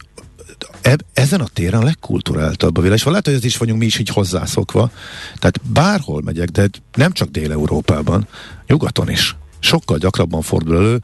[0.82, 3.86] eb, ezen a téren a legkulturáltabb a világ, és lehet, hogy ez is vagyunk mi
[3.86, 4.92] is így hozzászokva.
[5.36, 8.28] Tehát bárhol megyek, de nem csak Dél-Európában,
[8.68, 9.36] nyugaton is.
[9.60, 11.00] Sokkal gyakrabban fordul elő,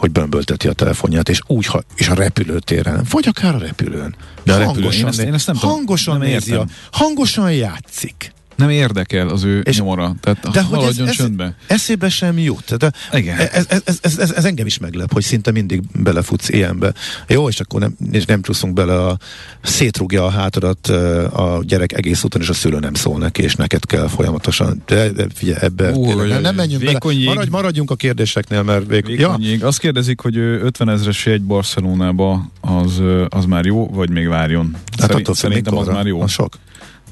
[0.00, 4.14] hogy bömbölteti a telefonját, és úgy, ha, és a repülőtéren, vagy akár a repülőn.
[4.42, 8.70] De a repülőn, én ezt, én ezt nem hangosan nem nézi, a, hangosan játszik nem
[8.70, 11.54] érdekel az ő és nyomora, tehát de hogy ez, ez, csöndbe.
[11.66, 12.76] Eszébe sem jut.
[12.76, 13.38] De Igen.
[13.38, 16.92] Ez, ez, ez, ez, ez, ez, engem is meglep, hogy szinte mindig belefutsz ilyenbe.
[17.28, 19.18] Jó, és akkor nem, és nem csúszunk bele, a,
[19.62, 20.88] szétrúgja a hátadat
[21.32, 24.82] a gyerek egész úton, és a szülő nem szól neki, és neked kell folyamatosan.
[24.86, 27.24] De, de figyelj, ebbe uh, nem, nem menjünk bele.
[27.24, 29.06] Maradj, maradjunk a kérdéseknél, mert vég...
[29.06, 29.58] Vékonyig.
[29.60, 29.66] Ja.
[29.66, 34.70] Azt kérdezik, hogy 50 ezres egy Barcelonába az, az már jó, vagy még várjon?
[34.72, 36.20] Hát Szerint, attól szerintem az már jó.
[36.20, 36.58] Az sok.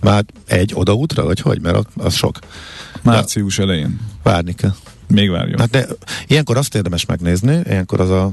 [0.00, 1.60] Már egy odaútra, vagy hogy?
[1.60, 2.38] Mert az sok.
[3.02, 4.00] Március elején.
[4.22, 4.74] Várni kell.
[5.08, 5.58] Még várjon.
[5.58, 5.86] Hát de
[6.26, 8.32] ilyenkor azt érdemes megnézni, ilyenkor az a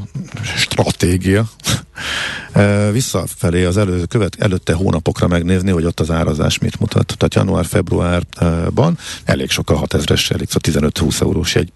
[0.56, 1.50] stratégia,
[2.92, 7.14] visszafelé az előző, követ, előtte hónapokra megnézni, hogy ott az árazás mit mutat.
[7.18, 11.72] Tehát január-februárban elég sok a 6000-es, elég 15-20 eurós egy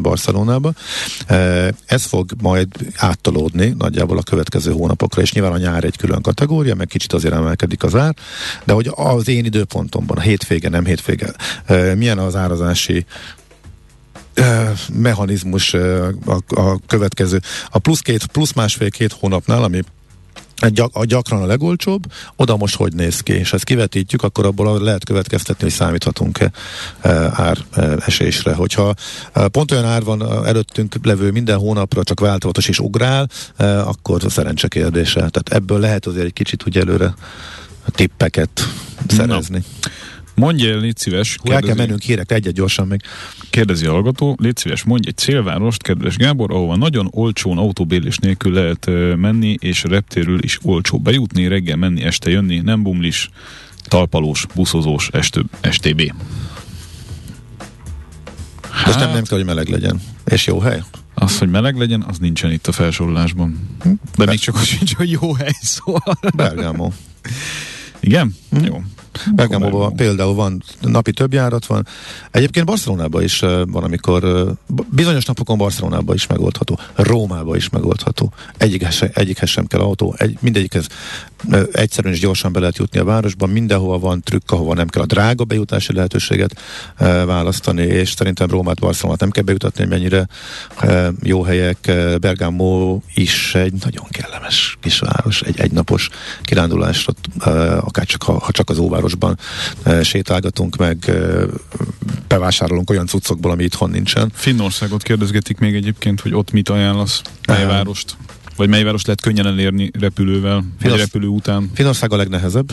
[0.00, 0.72] Barcelonába.
[1.86, 6.74] Ez fog majd áttolódni nagyjából a következő hónapokra, és nyilván a nyár egy külön kategória,
[6.74, 8.14] meg kicsit azért emelkedik az ár,
[8.64, 11.32] de hogy az én időpontomban, a hétvége, nem hétvége,
[11.94, 13.06] milyen az árazási
[14.92, 17.40] mechanizmus a, a következő.
[17.70, 19.82] A plusz két, plusz másfél-két hónapnál, ami
[20.92, 25.04] a gyakran a legolcsóbb, oda most hogy néz ki, és ezt kivetítjük, akkor abból lehet
[25.04, 26.50] következtetni, hogy számíthatunk-e
[27.30, 27.58] ár
[28.06, 28.54] esésre.
[28.54, 28.94] Hogyha
[29.32, 35.14] pont olyan ár van előttünk levő minden hónapra, csak változatos és ugrál, akkor szerencse kérdése.
[35.14, 37.14] Tehát ebből lehet azért egy kicsit úgy előre
[37.86, 38.68] tippeket
[39.08, 39.64] szerezni.
[39.82, 39.90] No.
[40.36, 41.36] Mondj el, légy szíves.
[41.42, 43.00] Kérdezi, el kell mennünk hírek, egyet gyorsan még.
[43.50, 48.52] Kérdezi a hallgató, légy szíves, mondj egy célvárost, kedves Gábor, ahova nagyon olcsón autóbérlés nélkül
[48.52, 53.30] lehet menni, és reptérül is olcsó bejutni, reggel menni, este jönni, nem bumlis,
[53.84, 56.12] talpalós, buszozós, estő, STB.
[58.70, 60.00] Hát, Most nem, nem kell, hogy meleg legyen.
[60.24, 60.82] És jó hely?
[61.14, 63.68] Az, hogy meleg legyen, az nincsen itt a felsorolásban.
[63.84, 66.18] De Be- még csak az sincs, hogy jó hely, szóval.
[66.36, 66.90] Bergamo.
[68.00, 68.34] Igen?
[68.50, 68.64] Hm?
[68.64, 68.82] Jó.
[69.34, 71.86] Bergamóban például van, napi több járat van.
[72.30, 74.46] Egyébként Barcelonában is van, amikor
[74.90, 78.32] bizonyos napokon Barcelonában is megoldható, Rómában is megoldható.
[78.58, 80.86] Egyikhez, egyikhez sem kell autó, egy, mindegyikhez
[81.72, 85.06] egyszerűen és gyorsan be lehet jutni a városban, mindenhova van trükk, ahova nem kell a
[85.06, 86.60] drága bejutási lehetőséget
[86.98, 90.28] választani, és szerintem Rómát, Barcelonát nem kell bejutatni, mennyire
[91.22, 91.92] jó helyek.
[92.20, 96.08] Bergamo is egy nagyon kellemes kisváros, egy egynapos
[96.42, 97.12] kirándulásra,
[97.80, 99.38] akár csak ha, ha csak az óváros városban
[100.04, 101.10] sétálgatunk, meg
[102.28, 104.32] bevásárolunk olyan cuccokból, ami itthon nincsen.
[104.34, 108.16] Finnországot kérdezgetik még egyébként, hogy ott mit ajánlasz, mely várost?
[108.56, 111.70] Vagy mely város lehet könnyen elérni repülővel, Finország, vagy repülő után?
[111.74, 112.72] Finország a legnehezebb,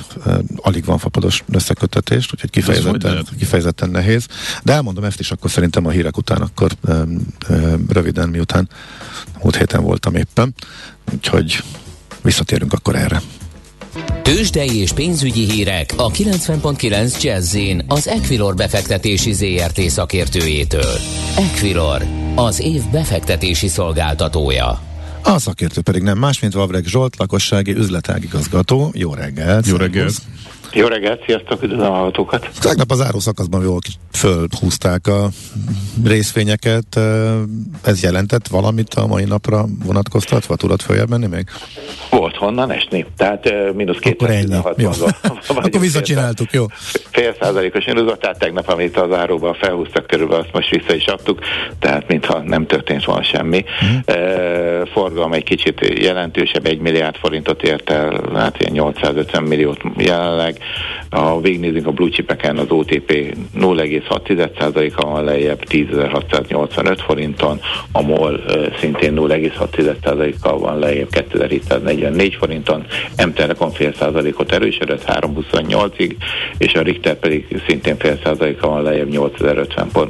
[0.56, 4.26] alig van fapados összekötetést, úgyhogy kifejezetten, kifejezetten nehéz.
[4.64, 6.72] De elmondom ezt is akkor szerintem a hírek után, akkor
[7.88, 8.70] röviden, miután
[9.42, 10.54] múlt héten voltam éppen.
[11.14, 11.64] Úgyhogy
[12.22, 13.22] visszatérünk akkor erre.
[14.24, 20.98] Tőzsdei és pénzügyi hírek a 90.9 jazz az Equilor befektetési ZRT szakértőjétől.
[21.38, 24.82] Equilor, az év befektetési szolgáltatója.
[25.24, 28.92] A szakértő pedig nem más, mint Vavreg Zsolt, lakossági üzletágigazgató.
[28.94, 29.68] Jó reggelt!
[29.68, 30.14] Jó reggelt!
[30.74, 32.50] Jó reggelt, sziasztok, üdvözlöm a hallgatókat!
[32.62, 33.80] Tegnap az szakaszban jól
[34.12, 35.30] fölhúzták a
[36.06, 37.00] részvényeket.
[37.84, 40.56] Ez jelentett valamit a mai napra vonatkoztatva?
[40.56, 41.46] Tudod följebb menni még?
[42.10, 43.06] Volt honnan esni.
[43.18, 44.56] Tehát mínusz két Akkor ennyi.
[44.78, 44.90] Jó.
[45.48, 46.66] Akkor visszacsináltuk, jó.
[47.12, 47.84] Fél százalékos
[48.20, 51.40] tehát tegnap, amit az áróban felhúztak körülbelül, azt most vissza is adtuk,
[51.80, 53.64] tehát mintha nem történt volna semmi.
[53.82, 54.88] Uh-huh.
[54.88, 60.58] Forgalom egy kicsit jelentősebb, egy milliárd forintot ért el, hát ilyen 850 milliót jelenleg,
[61.10, 67.60] Ha végignézünk a blue chipeken, az OTP 0,6%-a van lejjebb, 10.685 forinton,
[67.92, 68.42] a MOL
[68.80, 72.86] szintén 0,6%-kal van lejjebb, 2744 forinton,
[73.26, 76.16] M-Telekom fél százalékot erősödött 328-ig,
[76.58, 80.10] és a Richter pedig szintén fél százaléka van lejjebb 8050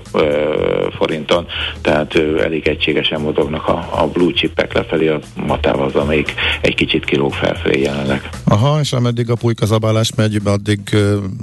[0.97, 1.45] forinton,
[1.81, 7.05] tehát elég egységesen mozognak a, a blue chipek lefelé, a matával az, amelyik egy kicsit
[7.05, 8.29] kilóg felfelé jelenleg.
[8.45, 10.11] Aha, és ameddig a pulyka zabálás
[10.43, 10.79] megy, addig,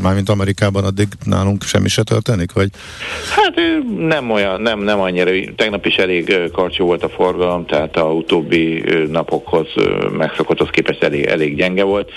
[0.02, 2.68] mármint Amerikában, addig nálunk semmi se történik, vagy?
[3.36, 3.54] Hát
[3.98, 5.30] nem olyan, nem, nem annyira.
[5.56, 9.66] Tegnap is elég karcsú volt a forgalom, tehát a utóbbi napokhoz
[10.16, 12.10] megszokotthoz képest elég, elég gyenge volt.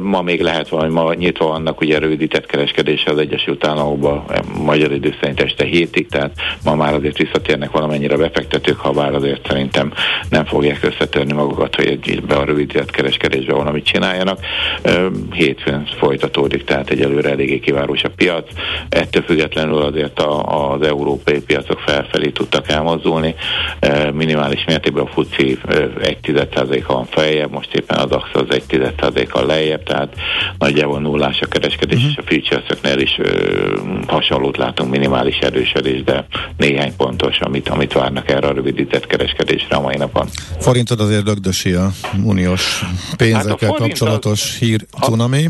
[0.00, 4.24] Ma még lehet valami, ma nyitva vannak ugye rövidített kereskedés az Egyesült Államokban,
[4.62, 6.32] magyar idő szerint este hétig, tehát
[6.64, 9.92] ma már azért visszatérnek valamennyire befektetők, ha bár azért szerintem
[10.28, 14.38] nem fogják összetörni magukat, hogy egy be a rövidített kereskedésbe valamit csináljanak.
[15.32, 18.44] Hétfőn folytatódik, tehát egyelőre eléggé kivárós a piac.
[18.88, 23.34] Ettől függetlenül azért a, az európai piacok felfelé tudtak elmozdulni.
[24.12, 25.58] Minimális mértékben a FUCI
[26.00, 28.62] 1 van feljebb, most éppen az AXA az
[29.14, 30.14] 1 kal lejjebb, tehát
[30.58, 32.10] nagyjából nullás a kereskedés, uh-huh.
[32.10, 38.30] és a futures is ö, hasonlót látunk, minimális erősödés, de néhány pontos, amit, amit várnak
[38.30, 40.28] erre a rövidített kereskedésre a mai napon.
[40.58, 41.90] Forintod azért lögdösi a
[42.24, 42.84] uniós
[43.16, 45.48] pénzekkel hát kapcsolatos hír cunami.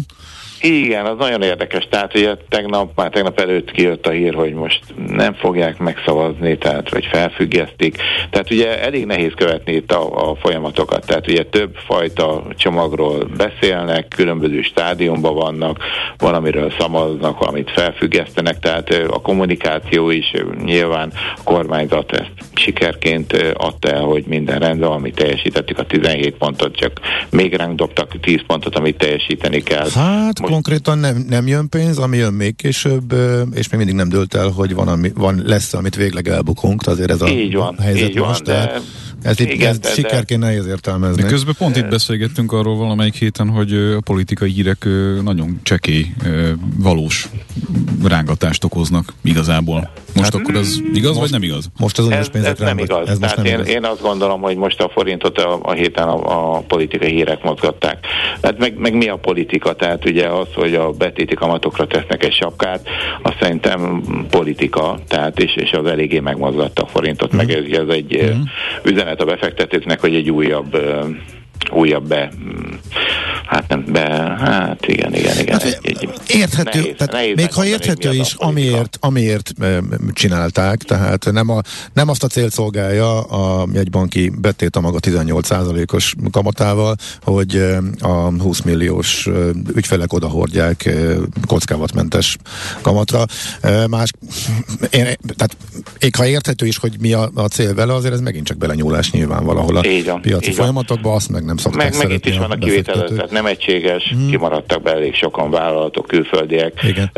[0.62, 1.88] Igen, az nagyon érdekes.
[1.90, 6.90] Tehát ugye tegnap, már tegnap előtt kijött a hír, hogy most nem fogják megszavazni, tehát
[6.90, 7.96] vagy felfüggesztik.
[8.30, 11.06] Tehát ugye elég nehéz követni itt a, a folyamatokat.
[11.06, 15.78] Tehát ugye több fajta csomagról beszélnek, különböző stádiumban vannak,
[16.18, 20.32] valamiről szavaznak, valamit felfüggesztenek, tehát a kommunikáció is
[20.64, 26.76] nyilván a kormányzat ezt sikerként adta el, hogy minden rendben, amit teljesítettük a 17 pontot,
[26.76, 29.88] csak még ránk dobtak 10 pontot, amit teljesíteni kell.
[29.94, 30.49] Hát Most...
[30.50, 33.12] konkrétan nem, nem jön pénz, ami jön még később,
[33.52, 37.10] és még mindig nem dölt el, hogy van, ami, van lesz, amit végleg elbukunk, azért
[37.10, 38.46] ez a így van, helyzet így most.
[38.46, 38.80] Van, de...
[39.22, 41.22] Ez itt Igen, ez sikerként nehéz értelmezni.
[41.22, 44.86] De közben pont itt beszélgettünk arról valamelyik héten, hogy a politikai hírek
[45.22, 46.06] nagyon csekély,
[46.76, 47.28] valós
[48.04, 49.90] rángatást okoznak igazából.
[50.14, 51.70] Most hát, akkor ez igaz, most, vagy nem igaz?
[51.78, 53.08] Most az uniós pénzek ez nem igaz.
[53.08, 53.68] Ez most nem én, igaz.
[53.68, 58.06] én azt gondolom, hogy most a forintot a, a héten a, a politikai hírek mozgatták.
[58.42, 59.74] Hát meg, meg mi a politika?
[59.74, 62.88] Tehát ugye az, hogy a betéti kamatokra tesznek egy sapkát,
[63.22, 67.36] azt szerintem politika, tehát és, és az eléggé megmozgatta a forintot, mm.
[67.36, 68.40] meg ez, ez egy mm.
[68.82, 70.76] üzenet a befektetőknek, hogy egy újabb
[71.72, 72.30] újabb be,
[73.50, 74.00] hát nem be,
[74.38, 75.52] hát igen, igen, igen.
[75.52, 79.52] Hát, egy, egy, érthető, nehéz, tehát nehéz még ha érthető is, amiért, amiért
[80.12, 81.60] csinálták, tehát nem, a,
[81.92, 87.56] nem azt a célt szolgálja a jegybanki betét a maga 18%-os kamatával, hogy
[87.98, 88.08] a
[88.42, 89.28] 20 milliós
[89.74, 90.90] ügyfelek odahordják
[91.46, 92.36] kockávatmentes
[92.80, 93.24] kamatra.
[93.88, 94.10] Más,
[94.90, 95.04] én,
[95.36, 95.56] tehát
[96.00, 99.10] még ha érthető is, hogy mi a, a cél vele, azért ez megint csak belenyúlás
[99.10, 103.08] nyilván valahol a piaci folyamatokba, azt meg nem szokták Meg, meg itt is vannak kivételek,
[103.08, 104.30] tehát nem egységes, hmm.
[104.30, 106.82] kimaradtak be elég sokan vállalatok, külföldiek.
[106.82, 107.10] Igen.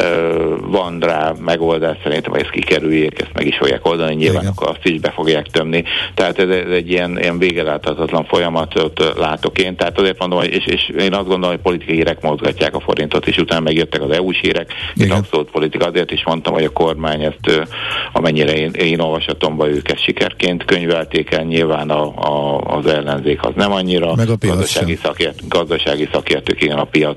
[0.61, 4.55] van rá megoldás szerintem, ezt kikerüljék, ezt meg is fogják oldani, nyilván Igen.
[4.57, 5.85] akkor azt is be fogják tömni.
[6.15, 9.77] Tehát ez, ez egy ilyen, ilyen végeláthatatlan folyamatot látok én.
[9.77, 13.27] Tehát azért mondom, hogy, és, és én azt gondolom, hogy politikai hírek mozgatják a forintot,
[13.27, 15.87] és utána megjöttek az EU-s hírek, és abszolút politika.
[15.87, 17.67] Azért is mondtam, hogy a kormány ezt,
[18.13, 23.53] amennyire én, én olvasatomban ők ezt sikerként könyvelték el, nyilván a, a, az ellenzék az
[23.55, 27.17] nem annyira, meg a gazdasági, szakért, gazdasági szakértők, igen, a piac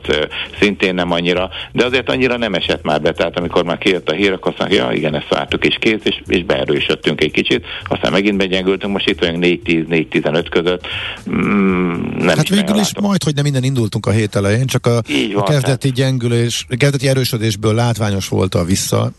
[0.60, 4.14] szintén nem annyira, de azért annyira nem esett már be, tehát amikor már kijött a
[4.14, 7.66] hír, akkor azt mondják, ja igen, ezt vártuk és kész, és, és beerősödtünk egy kicsit,
[7.84, 10.88] aztán megint begyengültünk, most itt vagyunk 4-10-4-15 között.
[11.30, 15.02] Mm, nem hát végül is majd, hogy nem minden indultunk a hét elején, csak a,
[15.34, 15.96] van, a kezdeti tehát...
[15.96, 19.12] gyengülés, kezdeti erősödésből látványos volt a vissza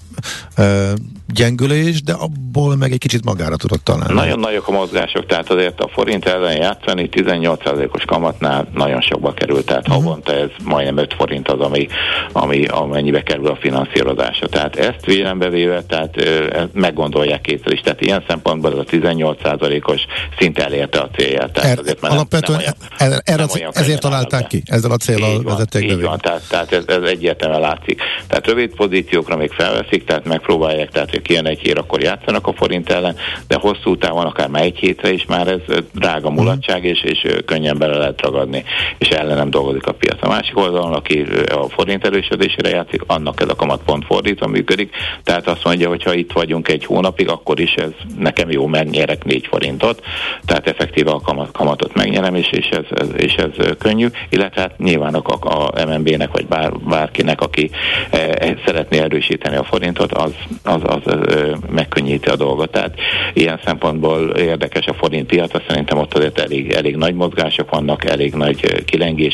[1.34, 4.14] gyengülés, de abból meg egy kicsit magára tudott találni.
[4.14, 9.65] Nagyon nagyok a mozgások, tehát azért a forint ellen játszani 18%-os kamatnál nagyon sokba került,
[9.66, 10.04] tehát uh-huh.
[10.04, 11.86] havonta ez majdnem 5 forint az, ami,
[12.32, 14.46] ami amennyibe kerül a finanszírozása.
[14.46, 17.80] Tehát ezt vélembe véve, tehát e, meggondolják kétszer is.
[17.80, 20.00] Tehát ilyen szempontból ez a 18%-os
[20.38, 21.52] szint elérte a célját.
[21.52, 24.90] Tehát er, azért, mert alapvetően nem, nem olyan, erre, nem olyan ezért találták ki, ezzel
[24.90, 28.02] a célral vezették Így van, tehát, tehát ez, ez egyértelműen látszik.
[28.26, 32.52] Tehát rövid pozíciókra még felveszik, tehát megpróbálják, tehát hogy kijön egy hír, akkor játszanak a
[32.52, 33.16] forint ellen,
[33.48, 37.78] de hosszú távon, akár már egy hétre is már ez drága mulatság, és, és könnyen
[37.78, 38.64] bele lehet ragadni,
[38.98, 40.22] és ellene nem dolgozik a piac.
[40.22, 44.94] A másik oldalon, aki a forint erősödésére játszik, annak ez a kamat pont fordítva működik,
[45.24, 48.90] tehát azt mondja, hogy ha itt vagyunk egy hónapig, akkor is ez nekem jó, mert
[48.90, 50.02] nyerek 4 forintot,
[50.44, 54.78] tehát effektíve a kamat, kamatot megnyerem, és, és, ez, ez, és ez könnyű, illetve hát
[54.78, 57.70] nyilván a, a MNB-nek, vagy bár, bárkinek, aki
[58.10, 60.32] e, szeretné erősíteni a forintot, az,
[60.62, 62.70] az, az e, megkönnyíti a dolgot.
[62.70, 62.94] Tehát
[63.32, 68.34] ilyen szempontból érdekes a forint piac, szerintem ott azért elég, elég nagy mozgások vannak, elég
[68.34, 68.84] nagy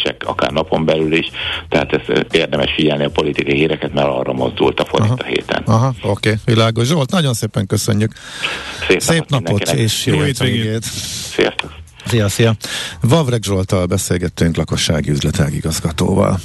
[0.02, 1.30] kilengések, akár napon belül is,
[1.68, 5.22] tehát ez érdemes figyelni a politikai híreket, mert arra mozdult a forint Aha.
[5.22, 5.62] a héten.
[5.66, 6.86] Aha, oké, okay, világos.
[6.86, 8.12] Zsolt, nagyon szépen köszönjük.
[8.88, 10.82] Szép, Szép napot, napot és jó hétvégét.
[11.34, 11.72] Sziasztok.
[12.06, 12.54] Szia, szia.
[13.00, 16.40] Vavreg Zsoltal beszélgettünk lakossági üzletágigazgatóval.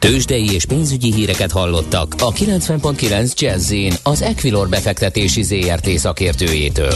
[0.00, 6.94] Tőzsdei és pénzügyi híreket hallottak a 90.9 jazz az Equilor befektetési ZRT szakértőjétől.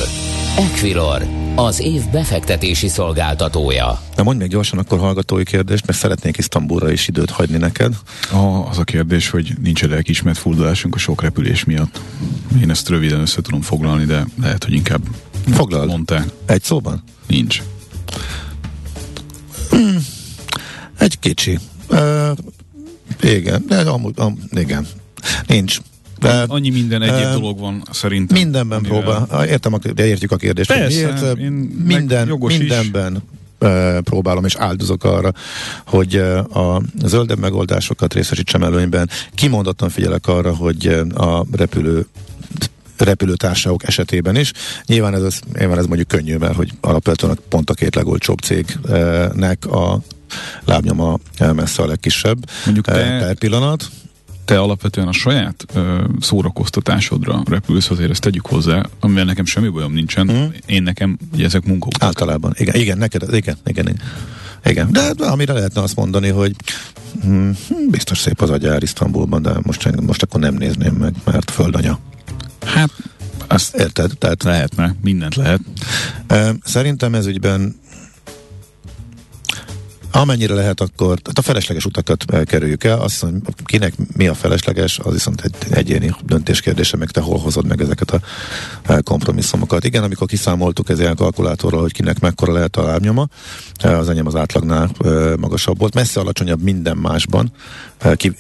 [0.57, 4.01] Equilor, az év befektetési szolgáltatója.
[4.17, 7.95] Na mondj még gyorsan akkor hallgatói kérdést, mert szeretnék Isztambulra is időt hagyni neked.
[8.31, 12.01] A, az a kérdés, hogy nincs -e lelkismert furdalásunk a sok repülés miatt.
[12.63, 15.03] Én ezt röviden össze tudom foglalni, de lehet, hogy inkább
[15.53, 15.89] Foglald.
[15.89, 16.25] Mondták.
[16.47, 17.03] Egy szóban?
[17.27, 17.63] Nincs.
[19.71, 19.99] Hmm.
[20.99, 21.59] Egy kicsi.
[21.91, 22.31] Uh,
[23.21, 24.87] igen, de amúgy, am, igen.
[25.47, 25.79] Nincs.
[26.19, 28.37] De, Annyi minden egyéb uh, dolog van szerintem.
[28.37, 29.01] Mindenben amivel...
[29.01, 29.47] próbál.
[29.47, 30.69] Értem, a, de értjük a kérdést.
[30.69, 33.23] Persze, miért, minden, mindenben
[33.59, 34.01] is.
[34.05, 35.33] próbálom és áldozok arra,
[35.87, 36.17] hogy
[36.53, 39.11] a zöldebb megoldásokat részesítsem előnyben.
[39.35, 42.07] Kimondottan figyelek arra, hogy a repülő
[42.97, 44.53] repülőtársaságok esetében is.
[44.87, 50.01] Nyilván ez, nyilván ez mondjuk könnyű, mert hogy alapvetően pont a két legolcsóbb cégnek a
[50.65, 51.19] lábnyoma
[51.53, 53.91] messze a legkisebb mondjuk te, per pillanat.
[54.45, 59.93] Te alapvetően a saját ö, szórakoztatásodra repülsz, azért ezt tegyük hozzá, amivel nekem semmi bajom
[59.93, 60.31] nincsen.
[60.33, 60.45] Mm.
[60.67, 62.03] Én nekem, ugye ezek munkautak.
[62.03, 64.01] Általában, igen, igen, neked, igen, igen, igen.
[64.65, 66.55] Igen, de amire lehetne azt mondani, hogy
[67.23, 67.51] hm,
[67.91, 71.99] biztos szép az agyár Isztambulban, de most, most akkor nem nézném meg, mert földanya.
[72.65, 72.91] Hát,
[73.47, 74.11] azt érted?
[74.19, 75.61] Tehát lehetne, mindent lehet.
[76.65, 77.77] Szerintem ez ügyben
[80.17, 83.01] Amennyire lehet, akkor tehát a felesleges utakat kerüljük el.
[83.01, 87.39] Azt hiszem, kinek mi a felesleges, az viszont egy egyéni döntés kérdése, meg te hol
[87.39, 88.21] hozod meg ezeket a
[89.03, 89.85] kompromisszumokat.
[89.85, 93.29] Igen, amikor kiszámoltuk ez ilyen kalkulátorral, hogy kinek mekkora lehet a lábnyoma,
[93.83, 94.91] az enyém az átlagnál
[95.39, 95.95] magasabb volt.
[95.95, 97.53] Messze alacsonyabb minden másban,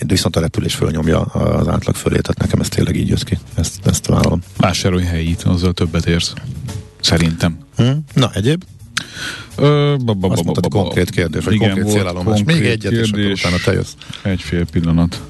[0.06, 3.38] viszont a repülés fölnyomja az átlag fölé, tehát nekem ez tényleg így jött ki.
[3.54, 4.42] Ezt, ezt vállalom.
[4.56, 6.32] Vásárolj helyit, azzal többet érsz.
[7.00, 7.58] Szerintem.
[7.76, 8.04] Hmm.
[8.12, 8.64] Na, egyéb?
[9.56, 12.42] Ö, ba, ba, Azt mondtad, konkrét kérdés, vagy Igen, konkrét célállomás.
[12.44, 13.92] Még egyet, kérdés, és utána te jössz.
[14.22, 15.22] Egy fél pillanat.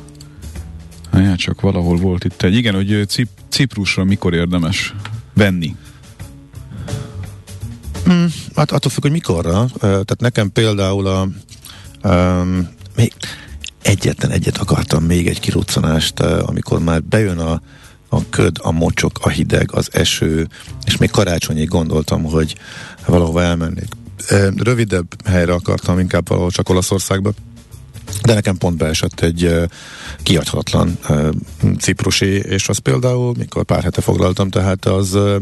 [1.13, 2.55] Hát csak valahol volt itt egy.
[2.55, 4.95] Igen, hogy Cip- Ciprusra mikor érdemes
[5.35, 5.77] venni?
[8.05, 9.67] Hmm, hát attól függ, hogy mikorra.
[9.81, 11.29] Tehát nekem például a
[12.05, 13.13] um, még
[13.83, 17.61] egyetlen egyet akartam, még egy kiruccanást, amikor már bejön a
[18.15, 20.49] a köd, a mocsok, a hideg, az eső,
[20.85, 22.55] és még karácsonyig gondoltam, hogy
[23.07, 23.89] valahova elmennék.
[24.57, 27.33] Rövidebb helyre akartam, inkább valahol csak Olaszországba,
[28.23, 29.63] de nekem pont beesett egy uh,
[30.23, 31.29] kiadhatatlan uh,
[31.79, 35.37] ciprusi, és az például, mikor pár hete foglaltam, tehát az uh,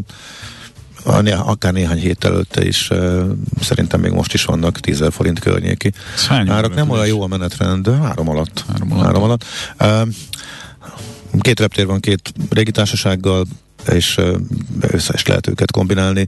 [1.45, 2.91] akár néhány hét előtte is
[3.61, 5.93] szerintem még most is vannak 10 forint környéki.
[6.29, 8.65] Árak nem olyan jó a menetrend, de három alatt.
[8.69, 9.05] Három alatt.
[9.05, 9.45] Három alatt.
[11.41, 12.33] Két reptér van két
[12.73, 13.47] társasággal,
[13.89, 14.21] és
[14.81, 16.27] össze is lehet őket kombinálni.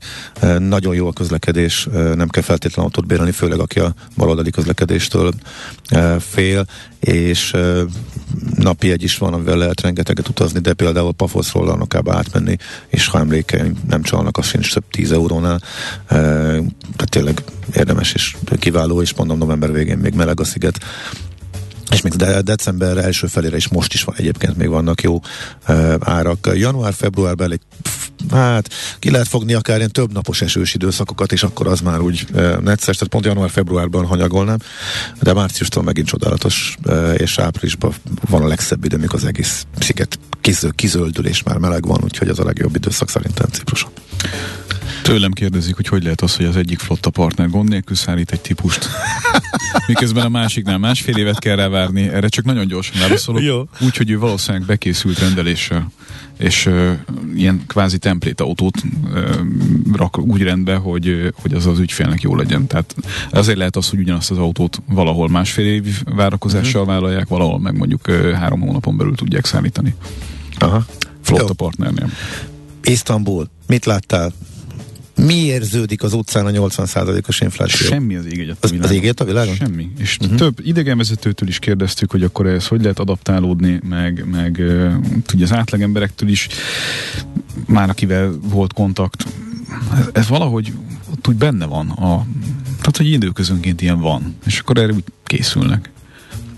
[0.58, 5.32] Nagyon jó a közlekedés, nem kell feltétlenül autót bérelni, főleg aki a baloldali közlekedéstől
[6.18, 6.66] fél,
[7.00, 7.56] és
[8.56, 12.56] napi egy is van, amivel lehet rengeteget utazni, de például Pafoszról Lanokába átmenni,
[12.88, 15.60] és ha emlékeim nem csalnak, az sincs több 10 eurónál.
[16.08, 17.42] Tehát tényleg
[17.74, 20.78] érdemes és kiváló, és mondom november végén még meleg a sziget,
[21.90, 25.20] és még de december első felére is most is van, egyébként még vannak jó
[25.68, 26.50] uh, árak.
[26.54, 27.60] Január-februárban elég
[28.30, 32.26] hát ki lehet fogni akár ilyen több napos esős időszakokat, és akkor az már úgy
[32.32, 34.58] uh, necces, tehát pont január-februárban hanyagolnám,
[35.22, 37.94] de márciustól megint csodálatos, uh, és áprilisban
[38.28, 42.28] van a legszebb idő, mikor az egész sziget kizöl, kizöldül, és már meleg van, úgyhogy
[42.28, 43.90] az a legjobb időszak szerintem Cipruson.
[45.04, 48.40] Tőlem kérdezik, hogy hogy lehet az, hogy az egyik flotta partner gond nélkül szállít egy
[48.40, 48.88] típust.
[49.86, 52.08] Miközben a másiknál másfél évet kell rá várni.
[52.08, 53.68] Erre csak nagyon gyorsan válaszolok.
[53.80, 55.92] Úgy, hogy ő valószínűleg bekészült rendeléssel
[56.38, 56.92] és uh,
[57.34, 59.30] ilyen kvázi templét autót uh,
[59.92, 62.66] rak úgy rendbe, hogy, hogy az az ügyfélnek jó legyen.
[62.66, 62.94] Tehát
[63.30, 66.96] azért lehet az, hogy ugyanazt az autót valahol másfél év várakozással uh-huh.
[66.96, 69.94] vállalják, valahol meg mondjuk uh, három hónapon belül tudják szállítani.
[70.58, 70.84] Aha.
[71.22, 72.10] Flotta partnernél.
[72.82, 74.32] Isztambul, mit láttál?
[75.16, 77.86] Mi érződik az utcán a 80%-os infláció?
[77.86, 78.80] Semmi az ég a világon.
[78.82, 79.54] Az, ég a világon?
[79.54, 79.90] Semmi.
[79.98, 80.36] És uh-huh.
[80.38, 84.62] több idegenvezetőtől is kérdeztük, hogy akkor ez hogy lehet adaptálódni, meg, meg
[85.26, 86.48] tudja az átlagemberektől is,
[87.66, 89.26] már akivel volt kontakt.
[89.98, 90.72] Ez, ez valahogy
[91.12, 91.88] ott úgy benne van.
[91.88, 92.26] A,
[92.78, 94.34] tehát, hogy időközönként ilyen van.
[94.46, 95.90] És akkor erre úgy készülnek.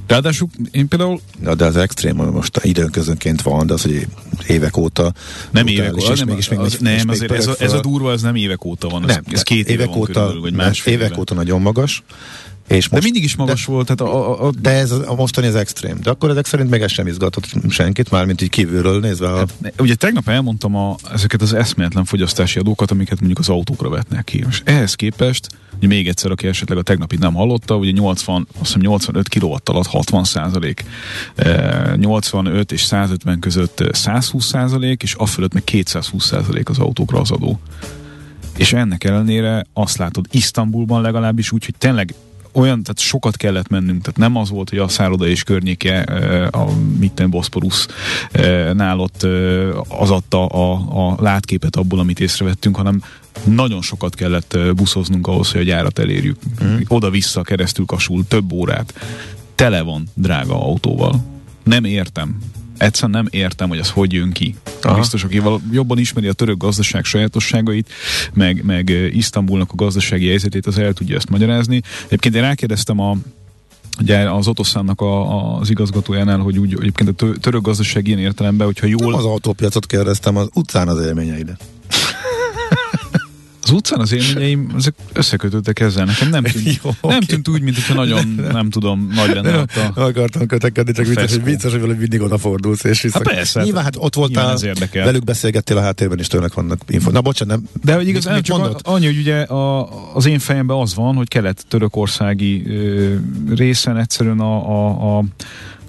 [0.07, 1.21] Ráadásul én például...
[1.41, 4.07] Na, de az extrém, most időnközönként van, de az, hogy
[4.47, 5.13] évek óta...
[5.51, 8.13] Nem évek óta, nem, mégis, még, az, nem még azért ez a, ez a durva,
[8.13, 10.93] ez nem évek óta van, ez, nem, ez két évek éve óta, körülbelül, vagy másfél
[10.93, 11.19] Évek éve.
[11.19, 12.03] óta nagyon magas,
[12.67, 13.87] és most, de mindig is magas de, volt.
[13.87, 15.99] Tehát a, a, a, de ez a, mostani az extrém.
[16.03, 19.33] De akkor ezek szerint meg ez sem izgatott senkit, mármint így kívülről nézve.
[19.33, 19.37] A...
[19.37, 24.25] Hát, ugye tegnap elmondtam a, ezeket az eszméletlen fogyasztási adókat, amiket mondjuk az autókra vetnek
[24.25, 24.45] ki.
[24.49, 28.65] És ehhez képest, ugye még egyszer, aki esetleg a tegnapit nem hallotta, ugye 80, azt
[28.65, 30.85] hiszem 85 kW alatt 60 százalék,
[31.97, 37.61] 85 és 150 között 120 százalék, és afölött meg 220 százalék az autókra az adó.
[38.57, 42.15] És ennek ellenére azt látod Isztambulban legalábbis úgy, hogy tényleg
[42.57, 46.01] olyan, tehát sokat kellett mennünk, tehát nem az volt, hogy a szálloda és környéke
[46.51, 46.67] a
[46.99, 47.87] mitten Boszporusz
[48.73, 49.23] nálott
[49.89, 50.73] az adta a,
[51.09, 53.03] a látképet abból, amit észrevettünk, hanem
[53.45, 56.39] nagyon sokat kellett buszoznunk ahhoz, hogy a gyárat elérjük.
[56.65, 56.77] Mm.
[56.89, 58.95] Oda-vissza keresztül kasul több órát.
[59.55, 61.25] Tele van drága autóval.
[61.63, 62.39] Nem értem
[62.79, 64.55] egyszerűen nem értem, hogy ez hogy jön ki.
[64.83, 64.99] Aha.
[64.99, 67.93] Biztos, aki jobban ismeri a török gazdaság sajátosságait,
[68.35, 71.83] meg, meg Isztambulnak a gazdasági helyzetét, az el tudja ezt magyarázni.
[72.07, 73.17] Egyébként én rákérdeztem a
[74.01, 78.87] ugye az Otoszánnak a, az igazgatójánál, hogy úgy egyébként a török gazdaság ilyen értelemben, hogyha
[78.87, 79.11] jól...
[79.11, 81.65] Nem az autópiacot kérdeztem, az utcán az élményeidet.
[83.67, 86.05] Az utcán az élményeim, ezek összekötöttek ezzel.
[86.05, 87.19] Nekem nem tűnt, Jó, nem okay.
[87.27, 90.93] tűnt úgy, mint hogyha nagyon, nem tudom, nagy lenne nem, ott a Nem akartam kötekedni,
[90.93, 92.85] csak vicces, hogy vicces, hogy velük mindig odafordulsz.
[92.85, 93.19] És vissza.
[93.25, 93.63] Hát persze.
[93.63, 94.59] Nyilván hát ott voltál,
[94.93, 97.11] velük beszélgettél a háttérben, és tőlek vannak info.
[97.11, 97.69] Na bocsánat, nem.
[97.83, 98.81] De hogy igazán csak mondod?
[98.85, 103.15] annyi, hogy ugye a, az én fejemben az van, hogy kelet-törökországi ö,
[103.55, 105.25] részen egyszerűen a, a, a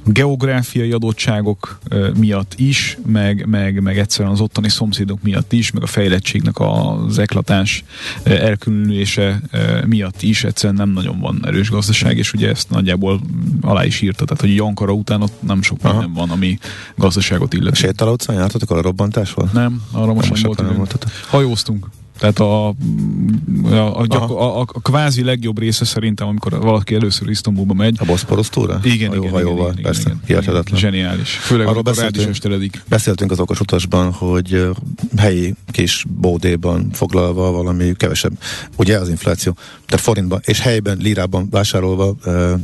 [0.07, 1.79] geográfiai adottságok
[2.17, 7.17] miatt is, meg, meg, meg egyszerűen az ottani szomszédok miatt is, meg a fejlettségnek az
[7.17, 7.83] eklatás
[8.23, 9.41] elkülönülése
[9.85, 13.21] miatt is egyszerűen nem nagyon van erős gazdaság, és ugye ezt nagyjából
[13.61, 16.57] alá is írta, tehát hogy Jankara után ott nem sok minden van, ami
[16.95, 17.75] gazdaságot illeti.
[17.75, 19.49] Sétáló utcán jártatok a robbantásról?
[19.53, 21.05] Nem, arra most nem, nem volt.
[21.29, 21.87] Hajóztunk.
[22.17, 27.29] Tehát a, a, a, gyakor, a, a, a kvázi legjobb része szerintem, amikor valaki először
[27.29, 27.95] Isztambulba megy.
[27.99, 28.79] A Boszporosz túra?
[28.83, 31.29] Igen, a igen, hajóval, igen, persze, igen, igen, Zseniális.
[31.29, 34.69] Főleg Arról beszéltünk, beszéltünk az okos utasban, hogy
[35.17, 38.33] helyi kis bódéban foglalva valami kevesebb,
[38.75, 39.55] ugye az infláció,
[39.85, 42.15] tehát forintban, és helyben, lírában vásárolva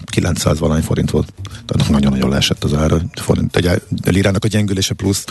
[0.06, 1.34] 900 valány forint volt.
[1.66, 3.01] Tehát nagyon-nagyon leesett az ára.
[3.14, 5.26] Forint, egy, a lírának a gyengülése plusz.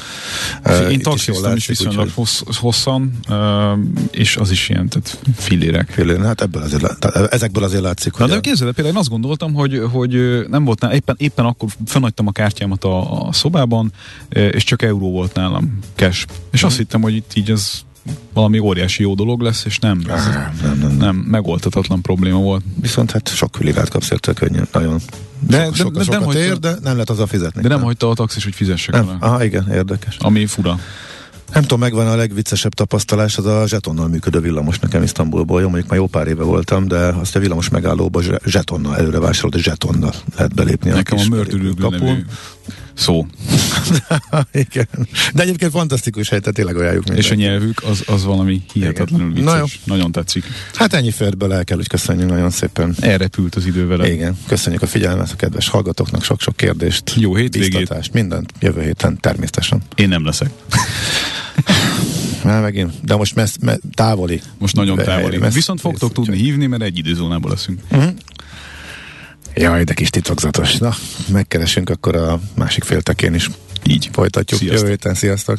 [0.91, 3.13] Én taxiztam is viszonylag hossz, hosszan,
[4.13, 5.91] és az is ilyen, tehát fillérek.
[5.91, 8.29] Fillérek, hát ebből azért, tehát ezekből azért látszik, hogy...
[8.29, 11.69] Na, de képzeld, például én azt gondoltam, hogy, hogy nem volt nálam, éppen, éppen akkor
[11.87, 13.93] fennhagytam a kártyámat a, a szobában,
[14.29, 16.27] és csak euró volt nálam cash.
[16.51, 16.69] És hmm.
[16.69, 17.81] azt hittem, hogy itt így ez
[18.33, 22.65] valami óriási jó dolog lesz, és nem, ez, nem, nem, nem, nem, megoldhatatlan probléma volt.
[22.81, 25.01] Viszont hát sok filirát kapsz érte könnyen, nagyon
[25.47, 27.63] de, so, de, de, de, nem hagyta, ér, de nem lehet a fizetni.
[27.63, 29.17] De nem, nem hagyta a taxis, hogy fizessek nem.
[29.21, 30.17] Aha, igen, érdekes.
[30.19, 30.79] Ami fura.
[31.53, 35.61] Nem tudom, megvan a legviccesebb tapasztalás, az a zsetonnal működő villamos nekem Isztambulból.
[35.61, 39.55] Jó, mondjuk már jó pár éve voltam, de azt a villamos megállóba zsetonnal előre vásárolt,
[39.55, 40.91] és zsetonnal lehet belépni.
[40.91, 42.25] Nekem a, a mördülőglő
[42.95, 43.27] szó.
[44.53, 44.89] Igen.
[45.35, 47.29] De egyébként fantasztikus hely, tehát tényleg ajánljuk mindenki.
[47.29, 49.53] És a nyelvük az, az valami hihetetlenül vicces.
[49.53, 49.65] Na jó.
[49.85, 50.45] Nagyon tetszik.
[50.75, 52.95] Hát ennyi fért bele, el kell, hogy köszönjük nagyon szépen.
[53.01, 54.13] Elrepült az idő vele.
[54.13, 54.39] Igen.
[54.47, 57.15] Köszönjük a figyelmet a kedves hallgatóknak, sok-sok kérdést.
[57.17, 58.13] Jó hétvégét.
[58.13, 59.83] Mindent jövő héten természetesen.
[59.95, 60.51] Én nem leszek.
[62.45, 64.41] Már megint, de most messz, me, távoli.
[64.59, 65.37] Most nagyon távoli.
[65.37, 67.81] Messz, Viszont fogtok tudni hívni, mert egy időzónából leszünk.
[67.91, 68.13] Uh-huh.
[69.55, 70.77] Jaj, de kis titokzatos.
[70.77, 70.95] Na,
[71.29, 73.51] megkeresünk akkor a másik féltekén is.
[73.87, 74.09] Így.
[74.13, 74.61] Folytatjuk.
[74.61, 74.81] Sziasztok.
[74.81, 75.59] Jövő héten, sziasztok.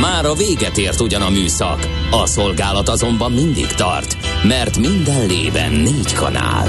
[0.00, 1.88] Már a véget ért ugyan a műszak.
[2.10, 6.68] A szolgálat azonban mindig tart, mert minden lében négy kanál.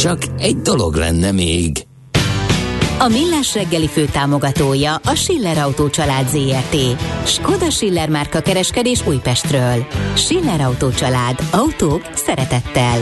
[0.00, 1.86] Csak egy dolog lenne még.
[2.98, 6.76] A Millás reggeli fő támogatója a Schiller Autó család ZRT.
[7.24, 9.86] Skoda Schiller márka kereskedés Újpestről.
[10.14, 11.38] Schiller Autó család.
[11.50, 12.98] Autók szeretettel.